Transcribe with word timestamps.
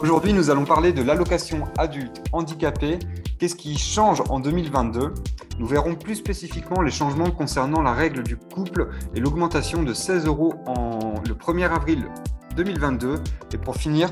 Aujourd'hui, 0.00 0.32
nous 0.32 0.48
allons 0.48 0.64
parler 0.64 0.94
de 0.94 1.02
l'allocation 1.02 1.64
adulte 1.76 2.24
handicapé. 2.32 2.98
Qu'est-ce 3.38 3.54
qui 3.54 3.76
change 3.76 4.22
en 4.30 4.40
2022 4.40 5.12
Nous 5.58 5.66
verrons 5.66 5.94
plus 5.94 6.14
spécifiquement 6.14 6.80
les 6.80 6.90
changements 6.90 7.30
concernant 7.30 7.82
la 7.82 7.92
règle 7.92 8.22
du 8.22 8.38
couple 8.38 8.88
et 9.14 9.20
l'augmentation 9.20 9.82
de 9.82 9.92
16 9.92 10.24
euros 10.24 10.54
en 10.66 11.22
le 11.28 11.34
1er 11.34 11.68
avril 11.68 12.08
2022. 12.56 13.16
Et 13.52 13.58
pour 13.58 13.76
finir, 13.76 14.08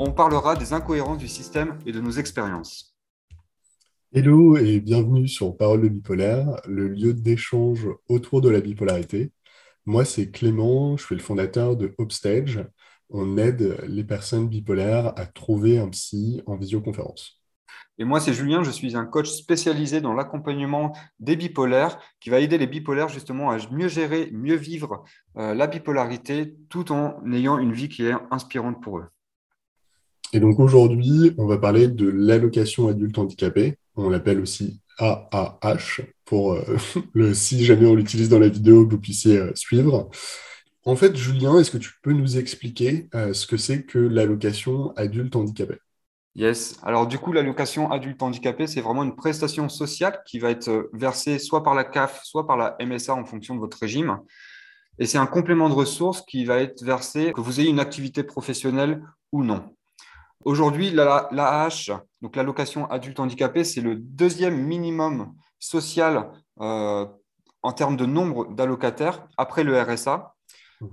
on 0.00 0.10
parlera 0.10 0.56
des 0.56 0.72
incohérences 0.72 1.18
du 1.18 1.28
système 1.28 1.78
et 1.86 1.92
de 1.92 2.00
nos 2.00 2.10
expériences. 2.10 2.96
Hello 4.12 4.56
et 4.56 4.80
bienvenue 4.80 5.28
sur 5.28 5.56
Parole 5.56 5.82
de 5.82 5.88
bipolaire, 5.90 6.60
le 6.66 6.88
lieu 6.88 7.14
d'échange 7.14 7.86
autour 8.08 8.40
de 8.40 8.48
la 8.48 8.60
bipolarité. 8.60 9.30
Moi, 9.86 10.04
c'est 10.04 10.30
Clément, 10.30 10.96
je 10.96 11.04
suis 11.04 11.14
le 11.14 11.22
fondateur 11.22 11.76
de 11.76 11.94
Upstage. 12.00 12.64
On 13.10 13.36
aide 13.36 13.78
les 13.86 14.04
personnes 14.04 14.48
bipolaires 14.48 15.12
à 15.16 15.26
trouver 15.26 15.78
un 15.78 15.88
psy 15.88 16.42
en 16.46 16.56
visioconférence. 16.56 17.40
Et 17.98 18.04
moi, 18.04 18.20
c'est 18.20 18.32
Julien, 18.32 18.64
je 18.64 18.70
suis 18.70 18.96
un 18.96 19.04
coach 19.04 19.30
spécialisé 19.30 20.00
dans 20.00 20.14
l'accompagnement 20.14 20.96
des 21.20 21.36
bipolaires 21.36 21.98
qui 22.18 22.30
va 22.30 22.40
aider 22.40 22.58
les 22.58 22.66
bipolaires 22.66 23.08
justement 23.08 23.50
à 23.50 23.58
mieux 23.70 23.88
gérer, 23.88 24.30
mieux 24.32 24.56
vivre 24.56 25.04
euh, 25.36 25.54
la 25.54 25.66
bipolarité 25.66 26.56
tout 26.68 26.90
en 26.90 27.20
ayant 27.32 27.58
une 27.58 27.72
vie 27.72 27.88
qui 27.88 28.04
est 28.04 28.14
inspirante 28.30 28.82
pour 28.82 28.98
eux. 28.98 29.06
Et 30.32 30.40
donc 30.40 30.58
aujourd'hui, 30.58 31.34
on 31.38 31.46
va 31.46 31.58
parler 31.58 31.86
de 31.86 32.08
l'allocation 32.08 32.88
adulte 32.88 33.18
handicapé 33.18 33.78
on 33.96 34.10
l'appelle 34.10 34.40
aussi 34.40 34.80
AAH, 34.98 36.02
pour 36.24 36.54
euh, 36.54 36.76
le 37.12 37.34
si 37.34 37.64
jamais 37.64 37.86
on 37.86 37.94
l'utilise 37.94 38.28
dans 38.28 38.38
la 38.38 38.48
vidéo, 38.48 38.86
que 38.86 38.92
vous 38.92 39.00
puissiez 39.00 39.38
euh, 39.38 39.52
suivre. 39.54 40.10
En 40.86 40.96
fait, 40.96 41.16
Julien, 41.16 41.58
est-ce 41.58 41.70
que 41.70 41.78
tu 41.78 41.92
peux 42.02 42.12
nous 42.12 42.36
expliquer 42.36 43.08
euh, 43.14 43.32
ce 43.32 43.46
que 43.46 43.56
c'est 43.56 43.84
que 43.84 43.98
l'allocation 43.98 44.92
adulte 44.96 45.34
handicapé? 45.34 45.78
Yes. 46.34 46.78
Alors 46.82 47.06
du 47.06 47.18
coup, 47.18 47.32
l'allocation 47.32 47.90
adulte 47.90 48.22
handicapé, 48.22 48.66
c'est 48.66 48.80
vraiment 48.80 49.04
une 49.04 49.14
prestation 49.14 49.68
sociale 49.68 50.20
qui 50.26 50.38
va 50.40 50.50
être 50.50 50.90
versée 50.92 51.38
soit 51.38 51.62
par 51.62 51.74
la 51.74 51.84
CAF, 51.84 52.22
soit 52.24 52.46
par 52.46 52.56
la 52.56 52.76
MSA 52.80 53.14
en 53.14 53.24
fonction 53.24 53.54
de 53.54 53.60
votre 53.60 53.78
régime. 53.78 54.18
Et 54.98 55.06
c'est 55.06 55.18
un 55.18 55.26
complément 55.26 55.68
de 55.68 55.74
ressources 55.74 56.22
qui 56.22 56.44
va 56.44 56.58
être 56.58 56.82
versé 56.82 57.32
que 57.32 57.40
vous 57.40 57.60
ayez 57.60 57.70
une 57.70 57.80
activité 57.80 58.22
professionnelle 58.22 59.02
ou 59.32 59.42
non. 59.42 59.74
Aujourd'hui, 60.44 60.90
l'AH, 60.90 62.00
donc 62.20 62.36
l'allocation 62.36 62.90
adulte 62.90 63.20
handicapé, 63.20 63.64
c'est 63.64 63.80
le 63.80 63.96
deuxième 63.96 64.60
minimum 64.60 65.34
social 65.58 66.30
euh, 66.60 67.06
en 67.62 67.72
termes 67.72 67.96
de 67.96 68.06
nombre 68.06 68.52
d'allocataires 68.52 69.26
après 69.38 69.64
le 69.64 69.80
RSA. 69.80 70.33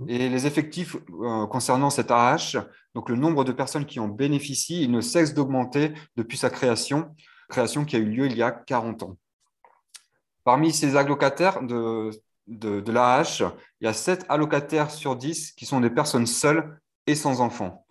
Mhm. 0.00 0.08
Et 0.08 0.28
les 0.28 0.46
effectifs 0.46 0.96
euh, 0.96 1.46
concernant 1.46 1.90
cette 1.90 2.10
AH, 2.10 2.64
donc 2.94 3.08
le 3.08 3.16
nombre 3.16 3.44
de 3.44 3.52
personnes 3.52 3.86
qui 3.86 4.00
en 4.00 4.08
bénéficient, 4.08 4.82
il 4.82 4.90
ne 4.90 5.00
cesse 5.00 5.34
d'augmenter 5.34 5.92
depuis 6.16 6.38
sa 6.38 6.50
création, 6.50 7.14
création 7.48 7.84
qui 7.84 7.96
a 7.96 7.98
eu 7.98 8.06
lieu 8.06 8.26
il 8.26 8.36
y 8.36 8.42
a 8.42 8.50
40 8.50 9.02
ans. 9.02 9.16
Parmi 10.44 10.72
ces 10.72 10.96
allocataires 10.96 11.62
de, 11.62 12.10
de, 12.46 12.80
de 12.80 12.92
l'AH, 12.92 13.54
il 13.80 13.84
y 13.84 13.86
a 13.86 13.92
7 13.92 14.26
allocataires 14.28 14.90
sur 14.90 15.16
10 15.16 15.52
qui 15.52 15.66
sont 15.66 15.80
des 15.80 15.90
personnes 15.90 16.26
seules 16.26 16.78
et 17.06 17.14
sans 17.14 17.40
enfants. 17.40 17.86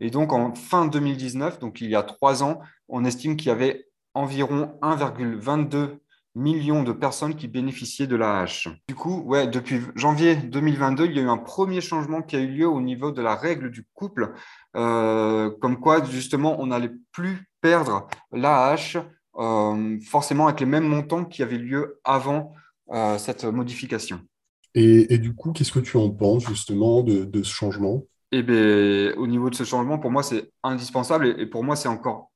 Et 0.00 0.10
donc, 0.10 0.32
en 0.32 0.54
fin 0.54 0.86
2019, 0.86 1.58
donc 1.58 1.80
il 1.80 1.90
y 1.90 1.96
a 1.96 2.02
trois 2.02 2.42
ans, 2.42 2.60
on 2.88 3.04
estime 3.04 3.36
qu'il 3.36 3.48
y 3.48 3.50
avait 3.50 3.88
environ 4.14 4.78
1,22 4.82 5.98
million 6.36 6.82
de 6.82 6.92
personnes 6.92 7.34
qui 7.34 7.48
bénéficiaient 7.48 8.06
de 8.06 8.14
l'AH. 8.14 8.68
Du 8.88 8.94
coup, 8.94 9.22
ouais, 9.22 9.48
depuis 9.48 9.80
janvier 9.94 10.36
2022, 10.36 11.06
il 11.06 11.16
y 11.16 11.18
a 11.18 11.22
eu 11.22 11.28
un 11.28 11.38
premier 11.38 11.80
changement 11.80 12.22
qui 12.22 12.36
a 12.36 12.40
eu 12.40 12.48
lieu 12.48 12.68
au 12.68 12.80
niveau 12.80 13.10
de 13.10 13.22
la 13.22 13.34
règle 13.34 13.70
du 13.70 13.86
couple, 13.94 14.34
euh, 14.76 15.50
comme 15.60 15.80
quoi 15.80 16.04
justement 16.04 16.60
on 16.60 16.66
n'allait 16.68 16.92
plus 17.10 17.48
perdre 17.60 18.06
l'AH 18.32 18.98
euh, 19.38 19.98
forcément 20.00 20.46
avec 20.46 20.60
les 20.60 20.66
mêmes 20.66 20.86
montants 20.86 21.24
qui 21.24 21.42
avaient 21.42 21.58
lieu 21.58 21.98
avant 22.04 22.52
euh, 22.92 23.18
cette 23.18 23.44
modification. 23.44 24.20
Et, 24.74 25.16
du 25.16 25.34
coup, 25.34 25.52
qu'est-ce 25.52 25.72
que 25.72 25.78
tu 25.78 25.96
en 25.96 26.10
penses 26.10 26.46
justement 26.46 27.02
de 27.02 27.42
ce 27.42 27.50
changement? 27.50 28.04
Eh 28.32 28.42
bien, 28.42 29.14
au 29.16 29.26
niveau 29.26 29.48
de 29.50 29.54
ce 29.54 29.64
changement, 29.64 29.98
pour 29.98 30.10
moi, 30.10 30.22
c'est 30.22 30.50
indispensable 30.62 31.26
et, 31.26 31.46
pour 31.46 31.64
moi, 31.64 31.76
c'est 31.76 31.88
encore 31.88 32.30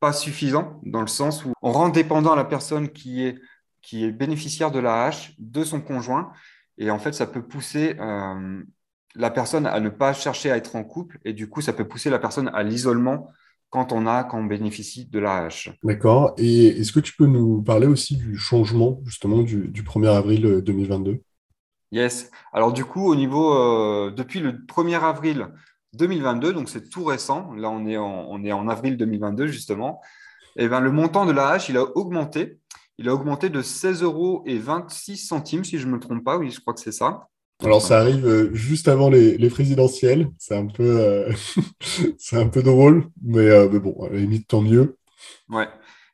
pas 0.00 0.12
suffisant 0.12 0.80
dans 0.84 1.00
le 1.00 1.06
sens 1.06 1.44
où 1.44 1.52
on 1.62 1.72
rend 1.72 1.88
dépendant 1.88 2.34
la 2.34 2.44
personne 2.44 2.88
qui 2.88 3.24
est, 3.24 3.38
qui 3.82 4.04
est 4.04 4.12
bénéficiaire 4.12 4.70
de 4.70 4.78
la 4.78 5.04
hache 5.04 5.34
de 5.38 5.64
son 5.64 5.80
conjoint. 5.80 6.32
Et 6.78 6.90
en 6.90 6.98
fait, 6.98 7.12
ça 7.12 7.26
peut 7.26 7.42
pousser 7.42 7.96
euh, 7.98 8.62
la 9.14 9.30
personne 9.30 9.66
à 9.66 9.80
ne 9.80 9.88
pas 9.88 10.12
chercher 10.12 10.50
à 10.50 10.56
être 10.56 10.76
en 10.76 10.84
couple. 10.84 11.18
Et 11.24 11.32
du 11.32 11.48
coup, 11.48 11.60
ça 11.60 11.72
peut 11.72 11.86
pousser 11.86 12.10
la 12.10 12.18
personne 12.18 12.50
à 12.54 12.62
l'isolement 12.62 13.30
quand 13.70 13.92
on 13.92 14.06
a, 14.06 14.24
quand 14.24 14.38
on 14.38 14.44
bénéficie 14.44 15.06
de 15.06 15.18
la 15.18 15.44
hache. 15.44 15.70
D'accord. 15.82 16.34
Et 16.38 16.68
est-ce 16.68 16.92
que 16.92 17.00
tu 17.00 17.14
peux 17.16 17.26
nous 17.26 17.62
parler 17.62 17.86
aussi 17.86 18.16
du 18.16 18.36
changement, 18.38 19.00
justement, 19.04 19.42
du, 19.42 19.68
du 19.68 19.82
1er 19.82 20.16
avril 20.16 20.62
2022 20.64 21.20
Yes. 21.90 22.30
Alors 22.52 22.72
du 22.72 22.84
coup, 22.84 23.06
au 23.06 23.14
niveau 23.14 23.54
euh, 23.54 24.10
depuis 24.10 24.40
le 24.40 24.52
1er 24.52 25.00
avril 25.00 25.48
2022, 25.94 26.52
donc 26.52 26.68
c'est 26.68 26.88
tout 26.88 27.04
récent. 27.04 27.52
Là, 27.54 27.70
on 27.70 27.86
est 27.86 27.96
en, 27.96 28.26
on 28.28 28.44
est 28.44 28.52
en 28.52 28.68
avril 28.68 28.96
2022 28.96 29.46
justement. 29.46 30.00
Et 30.56 30.64
eh 30.64 30.68
ben, 30.68 30.80
le 30.80 30.90
montant 30.90 31.24
de 31.24 31.32
la 31.32 31.48
hache, 31.48 31.68
il 31.68 31.76
a 31.76 31.84
augmenté. 31.96 32.58
Il 32.98 33.08
a 33.08 33.14
augmenté 33.14 33.48
de 33.48 33.62
16 33.62 34.02
euros 34.02 34.42
et 34.44 34.58
26 34.58 35.16
centimes, 35.16 35.64
si 35.64 35.78
je 35.78 35.86
ne 35.86 35.92
me 35.92 36.00
trompe 36.00 36.24
pas. 36.24 36.36
Oui, 36.36 36.50
je 36.50 36.60
crois 36.60 36.74
que 36.74 36.80
c'est 36.80 36.92
ça. 36.92 37.28
Alors, 37.62 37.80
ça 37.80 38.00
arrive 38.00 38.26
euh, 38.26 38.54
juste 38.54 38.88
avant 38.88 39.08
les, 39.08 39.50
présidentielles. 39.50 40.28
C'est 40.36 40.56
un 40.56 40.66
peu, 40.66 41.00
euh, 41.00 41.32
c'est 42.18 42.36
un 42.36 42.48
peu 42.48 42.62
drôle, 42.62 43.06
mais, 43.22 43.68
mais, 43.68 43.78
bon, 43.78 44.04
à 44.04 44.08
la 44.08 44.16
limite, 44.16 44.48
tant 44.48 44.62
mieux. 44.62 44.96
Ouais. 45.48 45.68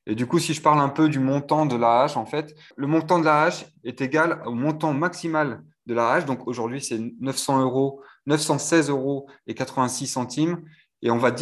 Et 0.07 0.15
du 0.15 0.27
coup, 0.27 0.39
si 0.39 0.53
je 0.53 0.61
parle 0.61 0.81
un 0.81 0.91
peu 0.91 1.09
du 1.09 1.19
montant 1.19 1.65
de 1.65 1.77
la 1.77 2.03
hache, 2.03 2.17
en 2.19 2.27
fait, 2.27 2.55
le 2.77 2.87
montant 2.87 3.19
de 3.19 3.25
la 3.25 3.45
hache 3.45 3.65
est 3.85 4.03
égal 4.03 4.43
au 4.45 4.53
montant 4.53 4.93
maximal 4.93 5.63
de 5.87 5.95
la 5.95 6.13
hache. 6.13 6.25
Donc 6.25 6.47
aujourd'hui, 6.47 6.83
c'est 6.83 6.99
900 7.21 7.63
euros, 7.63 8.03
916 8.27 8.91
euros 8.91 9.27
et 9.47 9.55
86 9.55 10.07
centimes. 10.07 10.63
Et 11.03 11.11
on 11.11 11.19
va, 11.19 11.35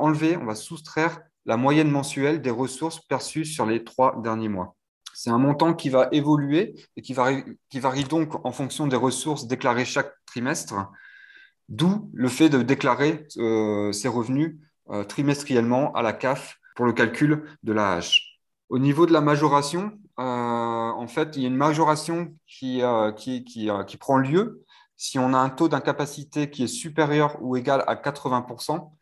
enlever, 0.00 0.36
on 0.36 0.44
va 0.44 0.54
soustraire 0.54 1.20
la 1.44 1.56
moyenne 1.56 1.90
mensuelle 1.90 2.40
des 2.40 2.50
ressources 2.50 3.00
perçues 3.00 3.44
sur 3.44 3.66
les 3.66 3.82
trois 3.82 4.20
derniers 4.22 4.48
mois. 4.48 4.76
C'est 5.14 5.30
un 5.30 5.38
montant 5.38 5.74
qui 5.74 5.88
va 5.90 6.08
évoluer 6.12 6.74
et 6.96 7.02
qui 7.02 7.12
varie, 7.12 8.04
donc 8.08 8.44
en 8.46 8.52
fonction 8.52 8.86
des 8.86 8.96
ressources 8.96 9.48
déclarées 9.48 9.84
chaque 9.84 10.12
trimestre, 10.26 10.74
d'où 11.68 12.08
le 12.14 12.28
fait 12.28 12.48
de 12.48 12.62
déclarer 12.62 13.26
euh, 13.36 13.90
ces 13.92 14.08
revenus 14.08 14.56
euh, 14.90 15.04
trimestriellement 15.04 15.92
à 15.94 16.02
la 16.02 16.12
CAF 16.12 16.58
pour 16.76 16.86
le 16.86 16.92
calcul 16.92 17.44
de 17.62 17.72
la 17.72 17.94
hache. 17.94 18.40
Au 18.68 18.78
niveau 18.78 19.04
de 19.04 19.12
la 19.12 19.20
majoration, 19.20 19.90
euh, 19.90 20.09
en 20.22 21.06
fait, 21.06 21.36
il 21.36 21.42
y 21.42 21.44
a 21.44 21.48
une 21.48 21.56
majoration 21.56 22.34
qui, 22.46 22.82
euh, 22.82 23.12
qui, 23.12 23.44
euh, 23.70 23.84
qui, 23.84 23.96
prend 23.96 24.18
lieu 24.18 24.64
si 24.96 25.18
on 25.18 25.32
a 25.32 25.38
un 25.38 25.48
taux 25.48 25.68
d'incapacité 25.68 26.50
qui 26.50 26.64
est 26.64 26.68
supérieur 26.68 27.38
ou 27.40 27.56
égal 27.56 27.84
à 27.86 27.96
80%. 27.96 28.92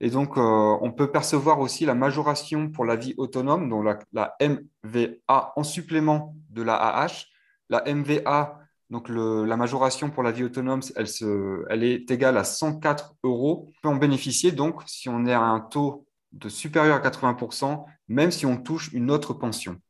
Et 0.00 0.10
donc, 0.10 0.36
on 0.36 0.92
peut 0.92 1.10
percevoir 1.10 1.58
aussi 1.58 1.84
la 1.84 1.94
majoration 1.94 2.70
pour 2.70 2.84
la 2.84 2.94
vie 2.94 3.14
autonome, 3.16 3.68
donc 3.68 3.84
la, 4.12 4.36
MVA 4.40 5.52
en 5.56 5.62
supplément 5.64 6.36
de 6.50 6.62
la 6.62 6.76
AH. 6.76 7.24
La 7.68 7.82
MVA, 7.92 8.60
donc 8.90 9.08
la 9.08 9.56
majoration 9.56 10.10
pour 10.10 10.22
la 10.22 10.30
vie 10.30 10.44
autonome, 10.44 10.82
elle, 10.94 11.08
se, 11.08 11.64
elle 11.68 11.82
est 11.82 12.08
égale 12.10 12.36
à 12.36 12.44
104 12.44 13.16
euros. 13.24 13.66
On 13.68 13.80
peut 13.82 13.88
en 13.88 13.96
bénéficier 13.96 14.52
donc 14.52 14.82
si 14.86 15.08
on 15.08 15.26
est 15.26 15.32
à 15.32 15.42
un 15.42 15.60
taux 15.60 16.06
de 16.32 16.48
supérieur 16.48 16.96
à 16.96 17.00
80%, 17.00 17.84
même 18.08 18.30
si 18.30 18.46
on 18.46 18.56
touche 18.56 18.92
une 18.92 19.10
autre 19.10 19.34
pension. 19.34 19.80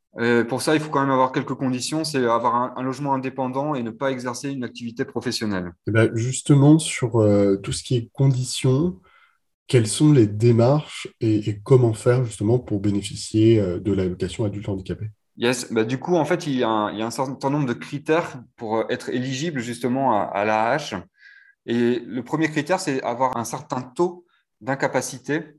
Pour 0.48 0.62
ça, 0.62 0.74
il 0.74 0.80
faut 0.80 0.91
quand 0.91 1.00
même 1.00 1.10
avoir 1.10 1.32
quelques 1.32 1.54
conditions, 1.54 2.04
c'est 2.04 2.24
avoir 2.24 2.76
un, 2.76 2.82
logement 2.82 3.14
indépendant 3.14 3.74
et 3.74 3.82
ne 3.82 3.91
pas 3.91 4.10
exercer 4.10 4.50
une 4.50 4.64
activité 4.64 5.04
professionnelle. 5.04 5.72
Eh 5.86 5.91
ben, 5.91 6.10
justement, 6.14 6.78
sur 6.78 7.20
euh, 7.20 7.56
tout 7.56 7.72
ce 7.72 7.82
qui 7.82 7.96
est 7.96 8.10
conditions, 8.12 9.00
quelles 9.66 9.86
sont 9.86 10.12
les 10.12 10.26
démarches 10.26 11.08
et, 11.20 11.60
comment 11.62 11.93
faire 11.93 12.25
justement 12.25 12.58
pour 12.58 12.81
bénéficier 12.81 13.60
euh, 13.60 13.78
de 13.78 13.93
l'allocation 13.93 14.44
adulte 14.44 14.69
handicapé? 14.69 15.10
Yes, 15.37 15.72
bah, 15.72 15.84
du 15.84 15.99
coup, 15.99 16.16
en 16.16 16.25
fait, 16.25 16.46
il 16.46 16.54
y, 16.54 16.64
a 16.64 16.69
un, 16.69 17.11
certain 17.11 17.50
nombre 17.50 17.66
de 17.66 17.75
critères 17.75 18.43
pour 18.56 18.78
euh, 18.78 18.84
être 18.88 19.11
éligible 19.11 19.61
justement 19.61 20.19
à, 20.19 20.25
à 20.25 20.44
l'AH. 20.44 21.00
Et 21.66 22.00
le 22.00 22.22
premier 22.25 22.49
critère, 22.49 22.81
c'est 22.81 23.02
avoir 23.02 23.37
un 23.37 23.44
certain 23.44 23.82
taux 23.82 24.25
d'incapacité 24.61 25.57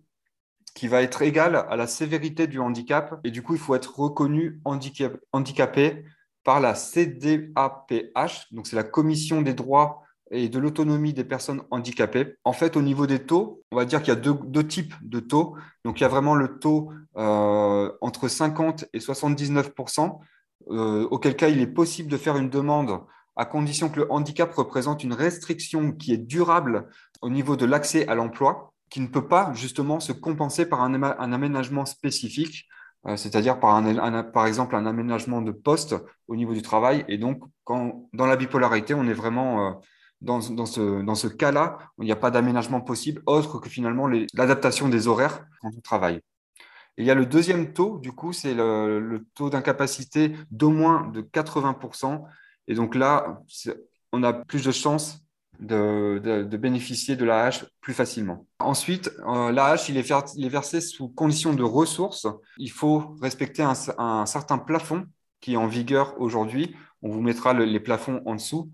qui 0.75 0.87
va 0.87 1.01
être 1.01 1.21
égal 1.21 1.65
à 1.69 1.75
la 1.75 1.87
sévérité 1.87 2.47
du 2.47 2.59
handicap. 2.59 3.19
Et 3.23 3.31
du 3.31 3.41
coup, 3.41 3.53
il 3.53 3.59
faut 3.59 3.75
être 3.75 3.99
reconnu 3.99 4.61
handicapé 4.65 6.05
par 6.43 6.59
la 6.59 6.75
CDAPH, 6.75 8.47
donc 8.51 8.67
c'est 8.67 8.75
la 8.75 8.83
Commission 8.83 9.41
des 9.41 9.53
droits 9.53 10.03
et 10.31 10.49
de 10.49 10.59
l'autonomie 10.59 11.13
des 11.13 11.23
personnes 11.23 11.63
handicapées. 11.71 12.35
En 12.43 12.53
fait, 12.53 12.77
au 12.77 12.81
niveau 12.81 13.07
des 13.07 13.25
taux, 13.25 13.63
on 13.71 13.75
va 13.75 13.85
dire 13.85 13.99
qu'il 14.01 14.13
y 14.13 14.17
a 14.17 14.19
deux, 14.19 14.67
types 14.67 14.93
de 15.01 15.19
taux. 15.19 15.55
Donc, 15.85 15.99
il 15.99 16.03
y 16.03 16.05
a 16.05 16.09
vraiment 16.09 16.35
le 16.35 16.59
taux 16.59 16.91
euh, 17.17 17.91
entre 18.01 18.27
50 18.27 18.85
et 18.93 18.99
79% 18.99 20.19
euh, 20.69 21.07
auquel 21.09 21.35
cas 21.35 21.49
il 21.49 21.61
est 21.61 21.67
possible 21.67 22.11
de 22.11 22.17
faire 22.17 22.37
une 22.37 22.49
demande 22.49 23.01
à 23.35 23.45
condition 23.45 23.89
que 23.89 24.01
le 24.01 24.11
handicap 24.11 24.53
représente 24.53 25.03
une 25.03 25.13
restriction 25.13 25.93
qui 25.93 26.13
est 26.13 26.17
durable 26.17 26.89
au 27.21 27.29
niveau 27.29 27.55
de 27.55 27.65
l'accès 27.65 28.07
à 28.07 28.15
l'emploi. 28.15 28.73
Qui 28.89 29.01
ne 29.01 29.07
peut 29.07 29.27
pas 29.27 29.53
justement 29.53 29.99
se 29.99 30.11
compenser 30.11 30.67
par 30.67 30.81
un, 30.81 30.93
aménagement 31.31 31.85
spécifique, 31.85 32.67
euh, 33.07 33.15
c'est-à-dire 33.15 33.59
par, 33.59 33.81
par 34.33 34.45
exemple 34.45 34.75
un 34.75 34.85
aménagement 34.85 35.41
de 35.41 35.51
poste 35.51 35.95
au 36.27 36.35
niveau 36.35 36.53
du 36.53 36.61
travail. 36.61 37.05
Et 37.07 37.17
donc, 37.17 37.43
quand, 37.63 38.09
dans 38.13 38.25
la 38.25 38.35
bipolarité, 38.35 38.93
on 38.93 39.07
est 39.07 39.13
vraiment 39.13 39.67
euh, 39.67 39.71
dans, 40.21 40.41
ce, 40.41 41.01
dans 41.01 41.15
ce 41.15 41.27
cas-là, 41.27 41.77
il 41.99 42.05
n'y 42.05 42.11
a 42.11 42.17
pas 42.17 42.31
d'aménagement 42.31 42.81
possible 42.81 43.21
autre 43.25 43.59
que 43.59 43.69
finalement 43.69 44.07
l'adaptation 44.33 44.89
des 44.89 45.07
horaires 45.07 45.45
quand 45.61 45.71
on 45.75 45.81
travaille. 45.81 46.21
il 46.97 47.05
y 47.05 47.11
a 47.11 47.15
le 47.15 47.25
deuxième 47.25 47.73
taux, 47.73 47.99
du 47.99 48.11
coup, 48.11 48.33
c'est 48.33 48.53
le, 48.53 49.25
taux 49.35 49.49
d'incapacité 49.49 50.35
d'au 50.51 50.71
moins 50.71 51.07
de 51.07 51.21
80%. 51.21 52.23
Et 52.67 52.75
donc 52.75 52.95
là, 52.95 53.41
on 54.11 54.23
a 54.23 54.33
plus 54.33 54.65
de 54.65 54.71
chances 54.71 55.21
de, 55.59 56.57
bénéficier 56.57 57.15
de 57.15 57.25
l'AH 57.25 57.65
plus 57.81 57.93
facilement. 57.93 58.45
Ensuite, 58.59 59.11
euh, 59.27 59.51
l'AH, 59.51 59.85
il, 59.89 59.97
il, 59.97 60.45
est 60.45 60.49
versé 60.49 60.81
sous 60.81 61.09
condition 61.09 61.53
de 61.53 61.63
ressources. 61.63 62.27
Il 62.57 62.71
faut 62.71 63.15
respecter 63.21 63.63
un, 63.63 64.25
certain 64.25 64.57
plafond 64.57 65.05
qui 65.41 65.53
est 65.53 65.57
en 65.57 65.67
vigueur 65.67 66.19
aujourd'hui. 66.19 66.75
On 67.01 67.09
vous 67.09 67.21
mettra 67.21 67.53
les 67.53 67.79
plafonds 67.79 68.21
en 68.25 68.35
dessous. 68.35 68.71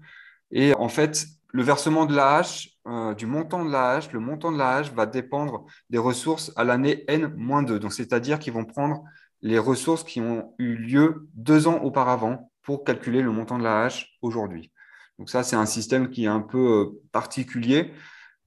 Et 0.52 0.74
en 0.76 0.90
fait, 0.90 1.26
le 1.52 1.64
versement 1.64 2.06
de 2.06 2.16
l'AH, 2.16 2.68
euh, 2.88 3.14
du 3.14 3.26
montant 3.26 3.64
de 3.66 3.72
l'AH, 3.72 4.10
le 4.12 4.20
montant 4.20 4.52
de 4.52 4.58
l'AH 4.58 4.92
va 4.94 5.06
dépendre 5.06 5.66
des 5.90 5.98
ressources 5.98 6.52
à 6.56 6.64
l'année 6.64 7.04
N-2. 7.08 7.80
Donc, 7.80 7.94
c'est-à-dire 7.94 8.40
qu'ils 8.40 8.54
vont 8.54 8.66
prendre 8.66 9.04
les 9.42 9.60
ressources 9.60 10.04
qui 10.04 10.22
ont 10.22 10.54
eu 10.60 10.76
lieu 10.76 11.28
deux 11.34 11.68
ans 11.68 11.80
auparavant 11.84 12.52
pour 12.64 12.84
calculer 12.84 13.22
le 13.22 13.32
montant 13.32 13.58
de 13.58 13.64
l'AH 13.64 14.06
aujourd'hui. 14.22 14.72
Donc 15.20 15.30
ça, 15.30 15.44
c'est 15.44 15.56
un 15.56 15.66
système 15.66 16.10
qui 16.10 16.26
est 16.26 16.30
un 16.30 16.42
peu 16.42 16.58
euh, 16.58 17.02
particulier, 17.12 17.92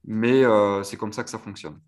mais 0.05 0.43
euh, 0.43 0.83
c'est 0.83 0.97
comme 0.97 1.13
ça 1.13 1.23
que 1.23 1.29
ça 1.29 1.39
fonctionne. 1.39 1.79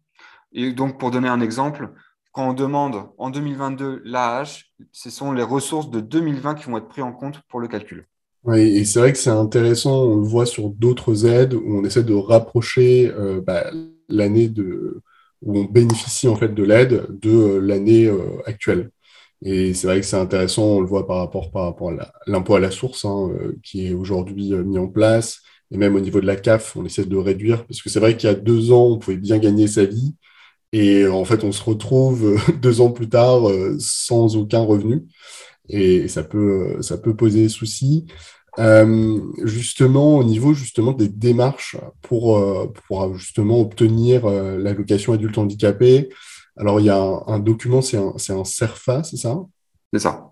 Et 0.54 0.74
donc, 0.74 1.00
pour 1.00 1.12
donner 1.12 1.30
un 1.30 1.40
exemple, 1.40 1.92
quand 2.32 2.50
on 2.50 2.54
demande 2.54 3.04
en 3.18 3.30
2022 3.30 4.02
l'AH, 4.06 4.64
ce 4.92 5.10
sont 5.10 5.32
les 5.32 5.44
ressources 5.44 5.90
de 5.90 6.00
2020 6.00 6.56
qui 6.56 6.66
vont 6.66 6.78
être 6.78 6.88
prises 6.88 7.04
en 7.04 7.14
compte 7.14 7.42
pour 7.48 7.60
le 7.60 7.68
calcul. 7.68 8.08
Oui, 8.44 8.62
et 8.62 8.86
c'est 8.86 9.00
vrai 9.00 9.12
que 9.12 9.20
c'est 9.20 9.30
intéressant, 9.30 10.04
on 10.04 10.16
le 10.16 10.28
voit 10.28 10.48
sur 10.48 10.70
d'autres 10.70 11.28
aides 11.28 11.54
où 11.54 11.78
on 11.78 11.84
essaie 11.84 12.04
de 12.04 12.16
rapprocher 12.16 13.12
euh, 13.12 13.40
bah, 13.40 13.70
l'année 14.10 14.50
de 14.50 15.02
où 15.44 15.58
on 15.58 15.64
bénéficie 15.66 16.28
en 16.28 16.36
fait 16.36 16.54
de 16.54 16.64
l'aide 16.64 17.08
de 17.20 17.58
l'année 17.58 18.12
actuelle. 18.46 18.92
Et 19.44 19.74
c'est 19.74 19.88
vrai 19.88 20.00
que 20.00 20.06
c'est 20.06 20.18
intéressant, 20.18 20.64
on 20.64 20.82
le 20.82 20.88
voit 20.88 21.08
par 21.08 21.18
rapport, 21.18 21.52
par 21.52 21.64
rapport 21.64 21.90
à 21.90 22.14
l'impôt 22.28 22.56
à 22.56 22.60
la 22.60 22.70
source 22.70 23.06
hein, 23.06 23.30
euh, 23.34 23.58
qui 23.64 23.88
est 23.88 23.94
aujourd'hui 23.94 24.54
euh, 24.54 24.64
mis 24.64 24.78
en 24.78 24.88
place. 24.88 25.40
Et 25.72 25.78
même 25.78 25.96
au 25.96 26.00
niveau 26.00 26.22
de 26.22 26.28
la 26.28 26.36
CAF, 26.36 26.76
on 26.76 26.86
essaie 26.86 27.06
de 27.06 27.18
réduire. 27.18 27.66
Parce 27.66 27.82
que 27.82 27.90
c'est 27.90 28.00
vrai 28.00 28.16
qu'il 28.18 28.30
y 28.30 28.32
a 28.32 28.36
deux 28.36 28.72
ans, 28.72 28.86
on 28.86 29.00
pouvait 29.00 29.18
bien 29.18 29.40
gagner 29.40 29.68
sa 29.68 29.86
vie. 29.86 30.16
Et 30.74 31.08
en 31.08 31.26
fait, 31.26 31.44
on 31.44 31.52
se 31.52 31.64
retrouve 31.64 32.26
euh, 32.36 32.52
deux 32.62 32.82
ans 32.82 32.92
plus 32.92 33.10
tard 33.10 33.44
sans 33.80 34.36
aucun 34.38 34.62
revenu. 34.62 35.04
Et 35.70 36.08
ça 36.08 36.24
peut, 36.24 36.82
ça 36.82 36.98
peut 36.98 37.16
poser 37.16 37.50
souci. 37.50 38.06
justement, 39.44 40.18
au 40.18 40.24
niveau 40.24 40.54
justement 40.54 40.92
des 40.92 41.08
démarches 41.08 41.78
pour, 42.02 42.44
pour 42.88 43.18
justement 43.18 43.62
obtenir 43.62 44.28
l'allocation 44.28 45.14
adulte 45.14 45.38
handicapé, 45.38 46.10
alors, 46.58 46.80
il 46.80 46.86
y 46.86 46.90
a 46.90 47.00
un, 47.00 47.40
document, 47.40 47.82
c'est 47.82 47.98
un, 47.98 48.14
un, 48.16 48.44
CERFA, 48.44 49.04
c'est 49.04 49.18
ça? 49.18 49.38
C'est 49.94 50.00
ça. 50.00 50.32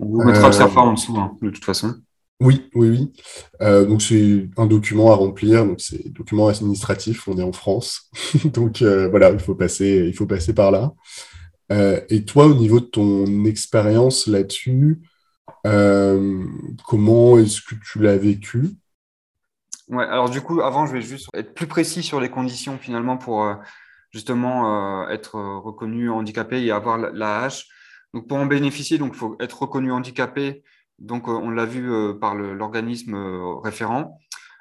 On 0.00 0.06
vous 0.06 0.22
mettra 0.22 0.46
le 0.46 0.52
CERFA 0.52 0.80
en 0.80 0.94
dessous, 0.94 1.16
hein, 1.16 1.36
de 1.42 1.50
toute 1.50 1.64
façon. 1.64 1.94
Oui, 2.40 2.68
oui, 2.74 2.88
oui. 2.88 3.12
Euh, 3.60 3.84
donc, 3.84 4.02
c'est 4.02 4.48
un 4.56 4.66
document 4.66 5.12
à 5.12 5.14
remplir. 5.14 5.64
Donc, 5.64 5.80
c'est 5.80 6.08
document 6.12 6.48
administratif. 6.48 7.28
On 7.28 7.38
est 7.38 7.42
en 7.42 7.52
France. 7.52 8.10
donc, 8.44 8.82
euh, 8.82 9.08
voilà, 9.08 9.30
il 9.30 9.38
faut, 9.38 9.54
passer, 9.54 10.06
il 10.08 10.14
faut 10.14 10.26
passer 10.26 10.52
par 10.52 10.70
là. 10.70 10.92
Euh, 11.70 12.00
et 12.08 12.24
toi, 12.24 12.46
au 12.46 12.54
niveau 12.54 12.80
de 12.80 12.86
ton 12.86 13.44
expérience 13.44 14.26
là-dessus, 14.26 15.00
comment 15.64 17.38
est-ce 17.38 17.60
que 17.60 17.76
tu 17.76 18.00
l'as 18.00 18.16
vécu? 18.16 18.70
Ouais, 19.88 20.04
alors 20.04 20.28
du 20.30 20.40
coup, 20.40 20.60
avant, 20.62 20.86
je 20.86 20.94
vais 20.94 21.02
juste 21.02 21.28
être 21.34 21.54
plus 21.54 21.66
précis 21.66 22.02
sur 22.02 22.20
les 22.20 22.30
conditions 22.30 22.78
finalement 22.78 23.16
pour 23.16 23.54
justement 24.12 25.04
euh, 25.04 25.08
être 25.08 25.34
reconnu 25.40 26.10
handicapé 26.10 26.62
et 26.62 26.70
avoir 26.70 26.98
l'AH. 26.98 27.64
Donc 28.14 28.28
pour 28.28 28.36
en 28.36 28.46
bénéficier, 28.46 28.98
il 28.98 29.14
faut 29.14 29.36
être 29.40 29.62
reconnu 29.62 29.90
handicapé. 29.90 30.62
Donc 30.98 31.28
euh, 31.28 31.32
on 31.32 31.50
l'a 31.50 31.64
vu 31.64 31.90
euh, 31.90 32.12
par 32.12 32.34
l'organisme 32.34 33.16
référent. 33.62 34.18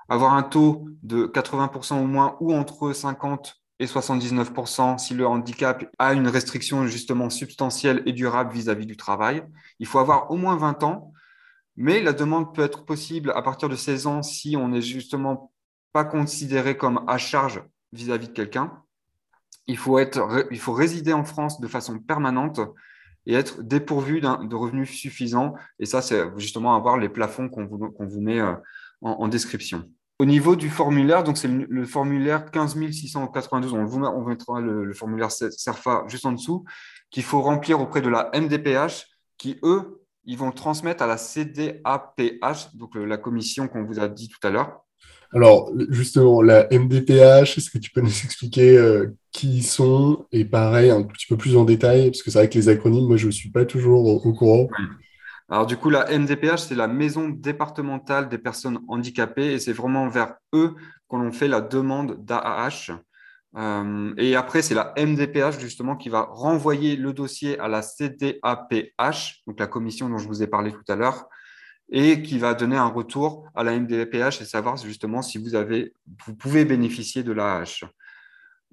Avoir 0.09 0.33
un 0.33 0.43
taux 0.43 0.87
de 1.03 1.25
80% 1.25 2.01
au 2.01 2.07
moins 2.07 2.37
ou 2.39 2.53
entre 2.53 2.91
50 2.93 3.57
et 3.79 3.85
79% 3.85 4.97
si 4.97 5.13
le 5.13 5.25
handicap 5.25 5.85
a 5.97 6.13
une 6.13 6.27
restriction 6.27 6.85
justement 6.85 7.29
substantielle 7.29 8.03
et 8.05 8.13
durable 8.13 8.53
vis-à-vis 8.53 8.85
du 8.85 8.97
travail. 8.97 9.43
Il 9.79 9.87
faut 9.87 9.99
avoir 9.99 10.29
au 10.31 10.37
moins 10.37 10.55
20 10.55 10.83
ans, 10.83 11.13
mais 11.77 12.01
la 12.01 12.13
demande 12.13 12.53
peut 12.53 12.61
être 12.61 12.85
possible 12.85 13.31
à 13.35 13.41
partir 13.41 13.69
de 13.69 13.75
16 13.75 14.07
ans 14.07 14.21
si 14.21 14.55
on 14.55 14.67
n'est 14.67 14.81
justement 14.81 15.51
pas 15.93 16.05
considéré 16.05 16.77
comme 16.77 17.03
à 17.07 17.17
charge 17.17 17.63
vis-à-vis 17.91 18.27
-vis 18.27 18.29
de 18.29 18.33
quelqu'un 18.33 18.83
il 19.71 20.59
faut, 20.59 20.73
résider 20.73 21.13
en 21.13 21.23
France 21.23 21.59
de 21.59 21.67
façon 21.67 21.99
permanente 21.99 22.59
et 23.25 23.33
être 23.33 23.61
dépourvu 23.61 24.21
de 24.21 24.55
revenus 24.55 24.89
suffisants. 24.89 25.53
Et 25.79 25.85
ça, 25.85 26.01
c'est 26.01 26.23
justement 26.37 26.75
avoir 26.75 26.97
les 26.97 27.09
plafonds 27.09 27.49
qu'on 27.49 27.65
vous, 27.65 28.21
met 28.21 28.39
euh, 28.39 28.53
en, 29.01 29.27
description. 29.27 29.89
Au 30.19 30.25
niveau 30.25 30.55
du 30.55 30.69
formulaire, 30.69 31.23
donc 31.23 31.37
c'est 31.37 31.47
le, 31.47 31.85
formulaire 31.85 32.51
15 32.51 32.77
692, 32.91 33.73
on, 33.73 33.85
vous, 33.85 33.99
mettra 34.27 34.59
le, 34.59 34.93
formulaire 34.93 35.31
CERFA 35.31 36.05
juste 36.07 36.25
en 36.25 36.33
dessous, 36.33 36.65
qu'il 37.09 37.23
faut 37.23 37.41
remplir 37.41 37.79
auprès 37.79 38.01
de 38.01 38.09
la 38.09 38.29
MDPH, 38.33 39.05
qui, 39.37 39.57
eux, 39.63 40.01
ils 40.25 40.37
vont 40.37 40.51
transmettre 40.51 41.03
à 41.03 41.07
la 41.07 41.17
CDAPH, 41.17 42.75
donc 42.75 42.95
la 42.95 43.17
commission 43.17 43.67
qu'on 43.67 43.83
vous 43.83 43.99
a 43.99 44.07
dit 44.07 44.29
tout 44.29 44.45
à 44.47 44.51
l'heure. 44.51 44.81
Alors, 45.33 45.71
justement, 45.89 46.41
la 46.41 46.67
MDPH, 46.71 47.57
est-ce 47.57 47.69
que 47.69 47.77
tu 47.77 47.91
peux 47.91 48.01
nous 48.01 48.09
expliquer 48.09 48.77
euh, 48.77 49.15
qui 49.31 49.63
sont 49.63 50.25
et 50.31 50.45
pareil, 50.45 50.89
un 50.89 51.03
petit 51.03 51.25
peu 51.27 51.37
plus 51.37 51.55
en 51.55 51.63
détail, 51.63 52.11
parce 52.11 52.21
que 52.21 52.31
c'est 52.31 52.39
vrai 52.39 52.49
que 52.49 52.57
les 52.57 52.69
acronymes, 52.69 53.07
moi, 53.07 53.17
je 53.17 53.27
ne 53.27 53.31
suis 53.31 53.49
pas 53.49 53.65
toujours 53.65 54.05
au, 54.25 54.33
courant. 54.33 54.67
Alors, 55.49 55.65
du 55.65 55.77
coup, 55.77 55.89
la 55.89 56.05
MDPH, 56.17 56.57
c'est 56.57 56.75
la 56.75 56.87
Maison 56.87 57.29
départementale 57.29 58.29
des 58.29 58.37
personnes 58.37 58.79
handicapées 58.87 59.53
et 59.53 59.59
c'est 59.59 59.73
vraiment 59.73 60.07
vers 60.09 60.35
eux 60.53 60.75
qu'on 61.07 61.31
fait 61.31 61.47
la 61.47 61.61
demande 61.61 62.23
d'AAH. 62.25 62.91
Euh, 63.57 64.13
et 64.17 64.35
après, 64.35 64.61
c'est 64.61 64.75
la 64.75 64.93
MDPH 64.97 65.59
justement 65.59 65.97
qui 65.97 66.09
va 66.09 66.21
renvoyer 66.21 66.95
le 66.95 67.11
dossier 67.11 67.59
à 67.59 67.67
la 67.67 67.81
CDAPH, 67.81 69.43
donc 69.45 69.59
la 69.59 69.67
commission 69.67 70.07
dont 70.09 70.17
je 70.17 70.27
vous 70.27 70.41
ai 70.41 70.47
parlé 70.47 70.71
tout 70.71 70.89
à 70.89 70.95
l'heure, 70.95 71.27
et 71.89 72.21
qui 72.21 72.37
va 72.37 72.53
donner 72.53 72.77
un 72.77 72.87
retour 72.87 73.45
à 73.53 73.63
la 73.63 73.77
MDPH 73.77 74.41
et 74.41 74.45
savoir 74.45 74.77
justement 74.77 75.21
si 75.21 75.37
vous, 75.37 75.55
avez, 75.55 75.93
vous 76.25 76.35
pouvez 76.35 76.63
bénéficier 76.63 77.23
de 77.23 77.33
l'AH. 77.33 77.83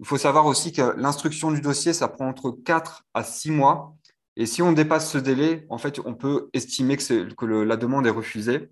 Il 0.00 0.06
faut 0.06 0.18
savoir 0.18 0.46
aussi 0.46 0.72
que 0.72 0.94
l'instruction 0.96 1.50
du 1.50 1.60
dossier, 1.60 1.92
ça 1.92 2.08
prend 2.08 2.28
entre 2.28 2.50
4 2.50 3.04
à 3.14 3.24
6 3.24 3.50
mois. 3.50 3.96
Et 4.36 4.46
si 4.46 4.62
on 4.62 4.72
dépasse 4.72 5.10
ce 5.10 5.18
délai, 5.18 5.66
en 5.68 5.78
fait, 5.78 6.00
on 6.04 6.14
peut 6.14 6.48
estimer 6.52 6.96
que, 6.96 7.44
la 7.44 7.76
demande 7.76 8.06
est 8.06 8.10
refusée. 8.10 8.70